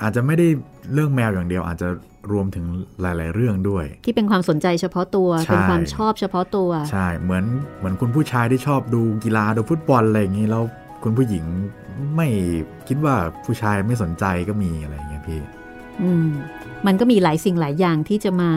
[0.02, 0.48] อาจจะไม่ได้
[0.94, 1.88] เรื่องแมวอย่างเดียว อาจจะ
[2.32, 2.66] รวมถึง
[3.02, 7.46] หลาย ๆ เรื่องด้วย ที่เป็นความสนใจเฉพาะตัวใช่เป็นความชอบเฉพาะตัว ใช่เหมือน
[7.80, 10.64] เหมือนคุณผู้ชายที่ชอบดูกีฬาดูฟุตบอลอะไรอย่างนี้แล้ว
[11.04, 11.46] คุณผู้หญิง
[12.16, 12.28] ไม่
[12.88, 13.16] คิดว่า
[13.46, 15.40] ผู้ชายไม่สนใจก็มีอะไรอย่างเงี้ยพี่
[16.02, 16.28] อืม
[16.86, 18.50] มันก็มีหลายสิ่งหลายอย่างที่จะมา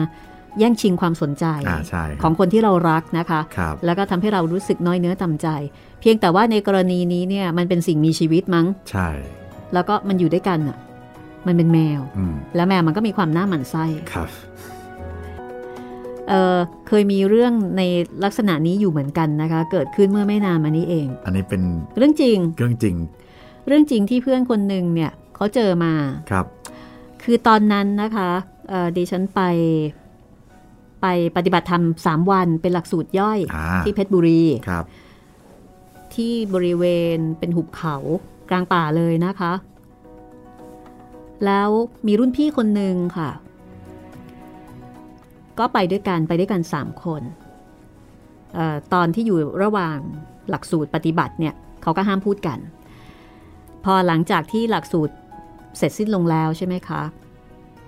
[0.59, 5.47] แย่งชิงความสนใจอ่าใช่ครับของคนที่เรารักนะคะครับแล้วก็ทำให้เรารู้สึกน้อยเนื้อต่ำใจ
[6.01, 9.09] เพียงแต่ว่าในกรณีนี้เนี่ยมันเป็นสิ่งมีชีวิตมั้ง ใช่
[9.73, 10.77] แล้วก็มันอยู่ด้วยกันอะ
[11.47, 14.29] มันเป็นแมวอืมแล้วแมวมันก็มีความหน้าหมันไส้ครับ
[16.29, 17.81] เออเคยมีเรื่องใน
[18.23, 21.61] ลักษณะนี้อยู่เหมือนกันนะคะ เกิดขึ้นเมื่อไม่นานมานี้เอง อันนี้เป็น
[21.97, 22.95] เรื่องจริง เรื่องจริง
[23.67, 25.93] เรื่องจริงที่เพื่อนคนหนึ่งเนี่ยเขาเจอมา
[26.31, 26.45] ครับ
[27.23, 28.29] คือตอนนั้นนะคะ
[28.69, 29.41] เอ่อดิฉันไป
[31.01, 34.85] ไปปฏิบัติธรรมสามวันเป็นหลักสูตรย่อยอ่าที่เพชรบุรีครับ
[36.15, 36.83] ที่บริเว
[37.17, 37.95] ณเป็นหุบเขา
[38.49, 39.51] กลางป่าเลยนะคะ
[41.45, 41.69] แล้ว
[42.07, 43.29] มีรุ่นพี่คนหนึ่งค่ะ
[45.59, 47.21] ก็ไปด้วยกันไปด้วยกันสามคน
[48.57, 49.97] ออตอนที่อยู่ระหว่าง
[50.49, 52.59] หลักสูตรปฏิบัติเนี่ยเขาก็ห้ามพูดกัน
[53.85, 55.13] พอหลังจากที่หลักสูตร
[55.77, 57.01] เสร็จสิ้นลงแล้วใช่ไหมคะ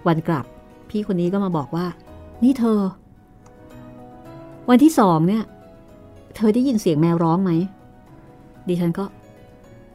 [0.08, 0.46] วันกลับ
[0.90, 1.86] พี่คนนี้ก็มาบอกว่า
[2.44, 2.80] นี่เธอ
[4.70, 5.44] วันที่สองเนี่ย
[6.36, 7.52] เธอได้ยินเสียงแมวร้องไหม
[8.68, 9.06] ดิฉันก็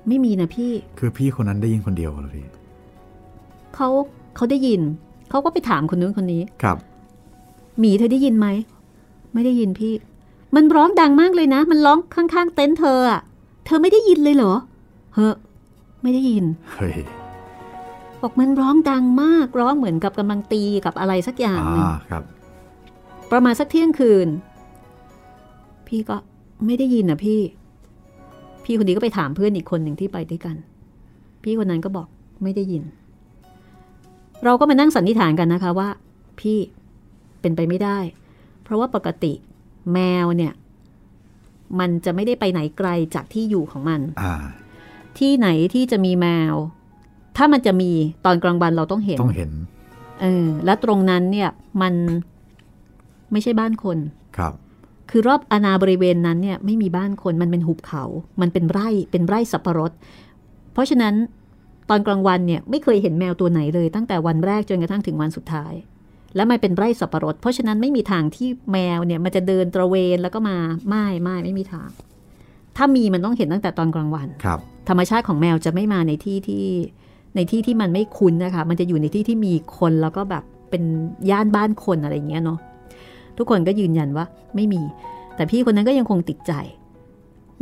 [0.09, 2.47] ไม่มีนะพี่ คือพี่คนนั้นได้ยินคนเดียวเหรอพี่
[3.77, 3.89] เขา
[4.37, 4.81] เขาได้ยิน
[5.31, 6.77] เขาก็ไปถามคนนู้นคนนี้ครับ
[7.79, 8.47] หมีเธอได้ยินไหม
[9.35, 9.95] ไม่ได้ยินพี่
[10.55, 13.20] มันร้องดังมากเลยนะ มันร้องข้างๆ เต็นท์เธออะ
[13.66, 14.53] เธอไม่ได้ยินเลยเหรอ
[15.14, 15.35] เฮ้อ
[16.03, 16.97] ไม่ได้ยินเฮ้ย
[18.22, 22.22] บอกมันร้องดังมากร้องเหมือนกับกำลังตีกับอะไรสักอย่างอ่าหนึ่งครับ
[23.33, 24.29] ประมาณสักเที่ยงคืน
[25.87, 26.16] พี่ก็
[26.66, 27.41] ไม่ได้ยินนะพี่
[28.64, 30.57] พี่คนนี้ก็ไปถามเพื่อนอีกคนหนึ่งที่ไปด้วยกัน
[31.43, 32.09] พี่คนนั้นก็บอก
[32.43, 32.83] ไม่ได้ยิน
[34.45, 35.89] เราก็มานั่งสันนิษฐานกันนะคะว่า
[36.41, 36.59] พี่
[37.41, 37.99] เป็นไปไม่ได้
[38.62, 39.32] เพราะว่าปกติ
[39.93, 40.53] แมวเนี่ย
[41.80, 44.34] มันจะไม่ได้ไปไหนไกลจากที่อยู่ของมันอ่า
[45.18, 46.55] ที่ไหนที่จะมีแมว
[47.37, 47.91] ถ้ามันจะมี
[48.24, 49.51] ตอนกลางวันเราต้องเห็นต้องเห็น
[50.20, 51.51] เออและตรงนั้นเนี่ย
[51.82, 51.95] มัน
[53.32, 53.99] ไม่ใช่บ้านคน
[54.37, 54.53] ครับ
[55.11, 58.05] คือรอบอาณาบริเวณนั้นเนี่ยไม่มีบ้านคนมันเป็นหุบเขา
[58.41, 59.93] มันเป็นไร่เป็นไร่สับปะรด
[60.72, 61.14] เพราะฉะนั้น
[61.91, 65.72] ตอนกลางวันเนี่ยไม่เคยเห็นแมวตัวไหนเลย ตั้งแต่วันแรกจนกระทั่งถึงวันสุดท้าย
[66.37, 70.57] แล้วมันเป็นไร่สับปะรด เพราะฉะนั้นไม่มีทางที่แมวเนี่ยมันจะเดินตระเวนแล้วก็มา
[70.89, 71.89] ไม่ไม่ไม่มีทาง
[72.76, 74.59] ถ้ามีมันต้องเห็นตั้งแต่ตอนกลางวันครับ
[74.89, 76.64] ธรรมชาติของแมวจะไม่มาในที่ที่
[77.37, 80.82] ในที่ที่มันไม่คุ้นนะคะ มันจะอยู่ในที่ที่มีคนแล้วก็แบบเป็น
[81.30, 82.59] ย่านบ้านคนอะไรอย่างเงี้ยเนาะ
[83.39, 84.24] ทุกคนก็ยืนยันว่า
[84.55, 84.82] ไม่มี
[85.37, 86.53] แต่พี่คนนั้นก็ยังคงติดใจ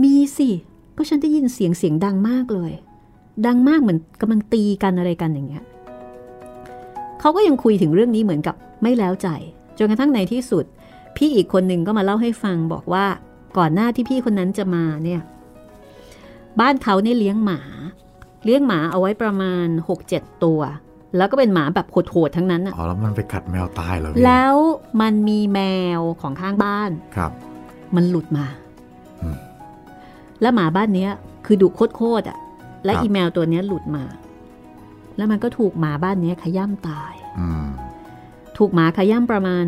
[0.03, 0.49] มีสิ
[0.97, 2.73] ก็ฉันได้ยินเสียงเสียงดังมากเลย
[3.47, 5.65] ดังมากเหมือนกำลังตีกันอะไรกันอย่างเงี้ย
[7.21, 9.29] เขาก็ยังคุยถึงเรื่องนี้เหมือนกับไม่แล้วใจ
[9.79, 10.65] จนกระทั่งในที่สุด
[11.17, 13.05] พี่อีกคนหนึ่งก็มาเล่าให้ฟังบอกว่า
[13.59, 15.21] ก่อนหน้าที่พี่คนนั้นจะมาเนี่ย
[16.61, 17.61] บ้านเขาเนี่ยเลี้ยงหมา
[18.45, 19.67] เลี้ยงหมาเอาไว้ประมาณ
[20.05, 20.61] 6-7 ตัว
[21.17, 24.55] แล้วก็เป็นหมาแบบโหดๆทั้งนั้นอะอ๋อแล้วมันไปกัดแมวตายเหรอพี่แล้ว
[25.01, 25.61] มันมีแม
[25.99, 27.33] วของข้างบ้านครับ
[27.97, 28.47] มันหลุดมา
[29.23, 29.37] อืม
[30.41, 31.11] แล้วหมาบ้านเนี้ย
[31.47, 32.39] คือดุโคตรๆอะ
[32.85, 34.05] และครับอีแมวตัวเนี้ยหลุดมา
[35.17, 37.67] แล้วมันก็ถูกหมาบ้านเนี้ยขย้ำตายอืม
[38.59, 39.65] ถูกหมาขย้ำประมาณ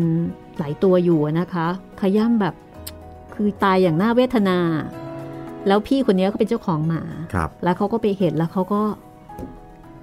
[0.57, 1.67] หลายตัวอยู่อะนะคะ
[2.01, 2.55] ขย้ำแบบ
[3.35, 4.59] คือตายอย่างน่าเวทนา
[5.67, 7.03] แล้วพี่คนเนี้ยเขาเป็นเจ้าของหมา
[7.33, 8.81] ครับแล้วเขาก็ไปเห็นแล้วเขาก็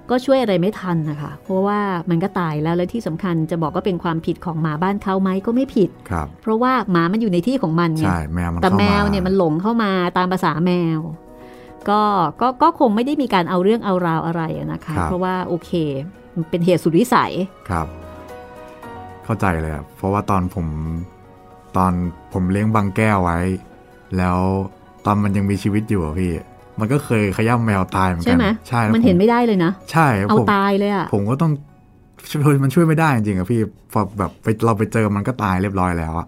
[0.09, 10.99] ก็ช่วยอะไรไม่ทันนะคะ เพราะว่ามันก็ตายแล้ว และที่สำคัญจะบอกว่าเป็นความผิดของหมาบ้านเขาไหมก็ไม่ผิดครับเพราะว่าหมามันอยู่ในที่ของมันไงใช่แมวมันแต่ข้าาแมวเนี่ยมันหลงเข้ามาตามภาษาแมว
[11.89, 12.01] ก็
[12.41, 15.71] ก็ก็คงไม่ได้มีการเอาเรื่องเอาราวอะไรอะนะคะ เพราะว่าโอเค
[16.35, 17.31] มันเป็นเหตุสุดวิสัย
[17.69, 17.87] ครับ
[19.25, 20.67] เข้าใจเลยครับเพราะว่าตอนผม
[21.77, 21.91] ตอน
[22.33, 23.39] ผมเลี้ยงบางแก้วไว้
[24.17, 24.37] แล้ว
[25.05, 26.31] ตอนมันยังมีชีวิตอยู่อะพี่
[26.79, 31.51] มันก็เคยขย้ำแมวตายเหมือนใช่กัไหมใช่แล้วมันผเห็นไม่ได้เลยนะ ใช่ครับเอาผมตายเลยอะผมก็ต้อง
[32.31, 33.59] ช่วยมันช่วยไม่ได้จริงๆอะพี่
[33.93, 36.27] พอแบบไปเราไปเจอมันก็ตายเรียบร้อยแล้วอะ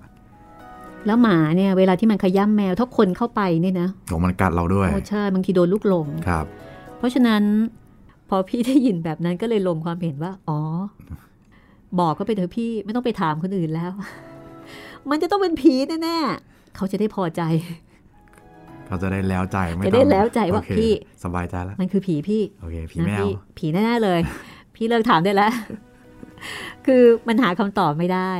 [1.07, 6.45] แล้วหมาเนี่ยเวลาที่มันขย้ำแมวถ้าคนเข้าไปเนี่ยนะโหมันกัดเราด้วยโอ้ใช่บางทีโดนลูกหลงครับ
[6.97, 7.41] เพราะฉะนั้น
[8.29, 10.59] พอพี่ได้ยินแบบนั้นก็เลยลงความเห็นว่า อ๋อ
[11.99, 13.91] บอกเขาไปเถอะพี่ไม่ต้องไปถามคนอื่นแล้ว
[15.09, 17.41] มันจะต้องเป็นผีแน่ๆเขาจะได้พอใจ
[18.87, 20.91] เราจะได้แล้วใจไม่จะได้ต้องแล้วใจว่าโอเคพี่
[21.23, 24.19] สบายใจแล้วมันคือผีพี่โอเคผีนะแมวพี่ผีแน่ๆเลย
[24.75, 25.53] พี่เลิกถามได้แล้ว
[26.85, 28.31] คือมันหาคำตอบไม่ได้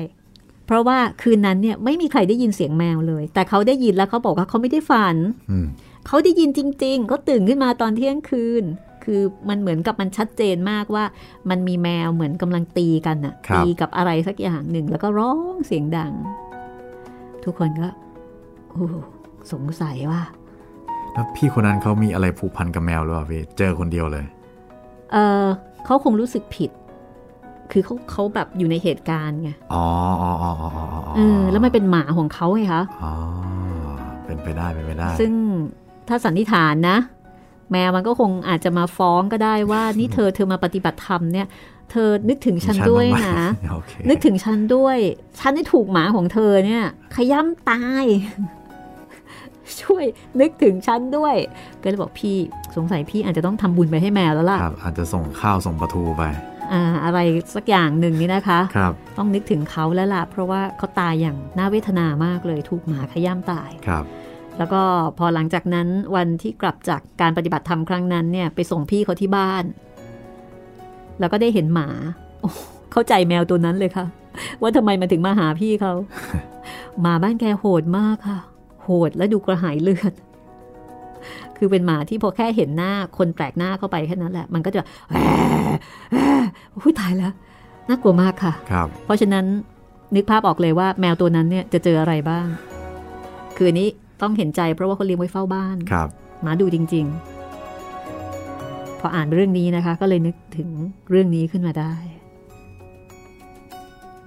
[0.68, 5.16] เพราะว่าคืนนั้นเนี่ยไม่มีใครได้ยินเสียงแมวเลย แต่เขาได้ยินแล้วเขาบอกว่าเขาไม่ได้ฝัน
[5.52, 5.68] อืม
[6.08, 8.64] เขาได้ยินจริงๆเขาตื่นขึ้นมาตอนเที่ยงคืน
[9.04, 11.06] คือมันเหมือนกับมันชัดเจนมากว่า
[11.50, 16.14] มันมีแมวเหมือนกำลังตีกันน่ะครับตีกับอะไรสักอย่างหนึ่งแล้วก็ร้องเสียงดัง
[17.44, 17.90] ทุกคนก็
[18.72, 18.86] โอ้
[19.52, 20.22] สงสัยว่า
[21.14, 24.26] แล้วพี่คนนั้นเขามีอะไรผูกพันกับแมวหรือเปล่าพี่เจอคนเดียวเลย
[25.12, 25.46] เออ
[25.86, 26.72] เขาคงรู้สึกผิด
[27.72, 29.86] คือเขาเขาแบบอยู่ในเหตุการณ์ไงอ๋อ
[30.22, 33.14] อ๋ออ๋ออ๋ออ๋ออ๋อเออแล้วมันเป็นหมาของเขาไงคะ อ๋อ
[34.26, 35.32] เป็นไปได้เป็นไปได้ ซึ่ง
[36.08, 36.98] ถ้าสันนิษฐานนะ
[37.72, 41.48] แมวมันก็คงอาจจะมาฟ้องก็ได้ว่า นี่เธอเธอมาปฏิบัติธรรมเนี่ย
[41.92, 43.38] เธอนึกถึงฉันด้วยนะ
[43.72, 44.98] โอเคนึกถึงฉันด้วย
[45.40, 46.84] ฉันได้ถูกหมาของเธอเนี่ย
[47.16, 48.06] ขย้ำตาย
[49.82, 50.04] ช่วย
[50.42, 51.36] นึกถึงฉันด้วย
[51.82, 52.38] ก็เลยบอกพี่
[52.76, 56.24] สงสัยพี่อาจจะต้องทำบุญไปให้แมวแล้วล่ะครับอาจจะส่งข้าวส่งปลาทูไป
[56.72, 57.20] อ่าอะไร
[57.56, 64.06] สักอย่างหนึ่งนี่นะคะครับต้องนึกถึงเขาแล้วล่ะเพราะว่าเขาตายอย่างน่าเวทนามากเลยถูกหมาขย้ำตายครับ
[64.58, 64.82] แล้วก็
[65.18, 69.64] พอหลังจากนั้นวันที่กลับจากการปฏิบัติธรรมครั้งนั้นเนี่ยไปส่งพี่เขาที่บ้าน
[71.20, 71.90] แล้วก็ได้เห็นหมา
[72.42, 72.50] โอ้
[72.92, 74.06] เข้าใจแมวตัวนั้นเลยค่ะ
[74.62, 75.94] ว่าทำไมมันถึงมาหาพี่เขา
[77.02, 78.40] หมาบ้านแกโหดมากค่ะ
[78.84, 80.14] โหดและดูกระหายเลือด
[81.58, 85.16] คือเป็นหมาที่พอแค่เห็นหน้าคนแปลกหน้าเข้าไปแค่นั้นแหละ มันก็จะแหว
[86.12, 86.44] แหว
[86.76, 87.34] อุ้ยตายแล้ว
[87.90, 89.46] น่ากลัวมากค่ะครับเพราะฉะนั้น
[90.16, 92.48] นึกภาพออกเลยว่าแมวตัวนั้นเนี่ยจะเจออะไรบ้าง
[93.56, 93.90] คืออันนี้
[94.22, 96.10] ต้องเห็นใจเพราะว่าเขาเลี้ยงไว้เฝ้าบ้านครับ
[96.42, 97.06] หมาดูจริง
[98.04, 100.70] ๆ พออ่านเรื่องนี้นะคะ ก็เลยนึกถึง
[101.10, 101.94] เรื่องนี้ขึ้นมาได้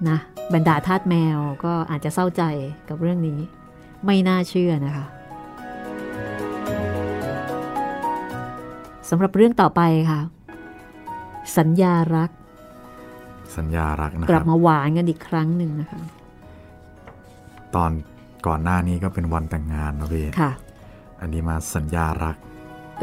[0.09, 0.17] นะ
[0.53, 2.43] บรรดาทาสแมวก็อาจจะเศร้าใจ
[2.89, 3.39] กับเรื่องนี้
[4.05, 5.05] ไม่น่าเชื่อนะคะ
[9.11, 9.81] สำหรับเรื่องต่อไป
[10.11, 10.21] ค่ะ
[11.57, 12.29] สัญญารัก
[13.57, 16.01] สัญญารักนะกคลัรับบมาหวานกันอีกครั้งหนึ่งนะคะ
[17.75, 17.91] ตอน
[18.47, 20.51] ก่อนหน้านี้ก็เป็นวันแต่งงานนะพี่ค่ะ
[21.21, 22.35] อันนี้มาสัญญารัก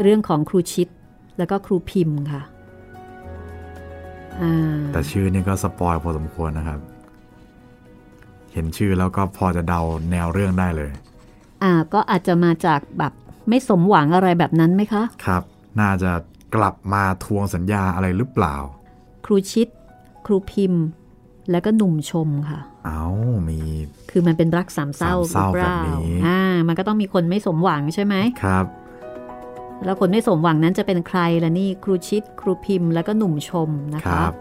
[0.01, 0.87] เรื่องของครูชิด
[1.37, 2.41] แล้วก็ครูพิมพ์ค่ะ
[4.41, 6.79] อ่าแต่ชื่อนี่ก็สปอยพอสมควรนะครับ
[8.53, 9.81] เห็นชื่อแล้วก็พอจะเดา
[10.11, 10.91] แนวเรื่องได้เลย
[11.63, 13.13] อ่า ก็อาจจะมาจากแบบ
[13.49, 15.43] ไม่สมหวังอะไรแบบนั้นไหมคะ ครับ
[15.79, 16.11] น่าจะ
[16.55, 18.55] กลับมาทวงสัญญาอะไรหรือเปล่า
[19.25, 19.67] ครูชิด
[20.25, 20.83] ครูพิมพ์
[21.51, 23.03] แล้วก็หนุ่มชมค่ะ เอา
[23.49, 23.59] มี
[24.11, 28.65] คือมันเป็นรักสามเศร้าสามเศร้าหรือปล่แบบนี้อ่า มันก็ต้องมีคนไม่สมหวังใช่ไหมครับ
[29.85, 34.33] แล้วคนไม่สมหวังนั้นจะเป็นใครล่ะนี่ครูชิด ครูพิมพ์ แล้วก็หนุ่มชมนะคคะรับ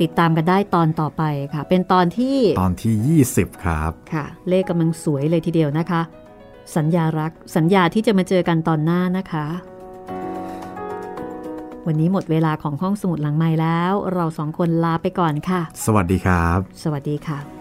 [0.00, 1.22] ติดตามกันได้ตอนต่อไป
[1.54, 6.02] ค่ะ เป็นตอนที่ตอนที่ 20 ครับค่ะ เลขกำลังสวยเลยทีเดียวนะคะ
[6.76, 9.46] สัญญารักสัญญาที่จะมาเจอกันตอนหน้านะคะ
[11.86, 17.59] วันนี้หมดเวลาของห้องสมุดหลังไม้แล้ว เราสองคนลาไปก่อนค่ะ สวัสดีครับ สวัสดีค่ะ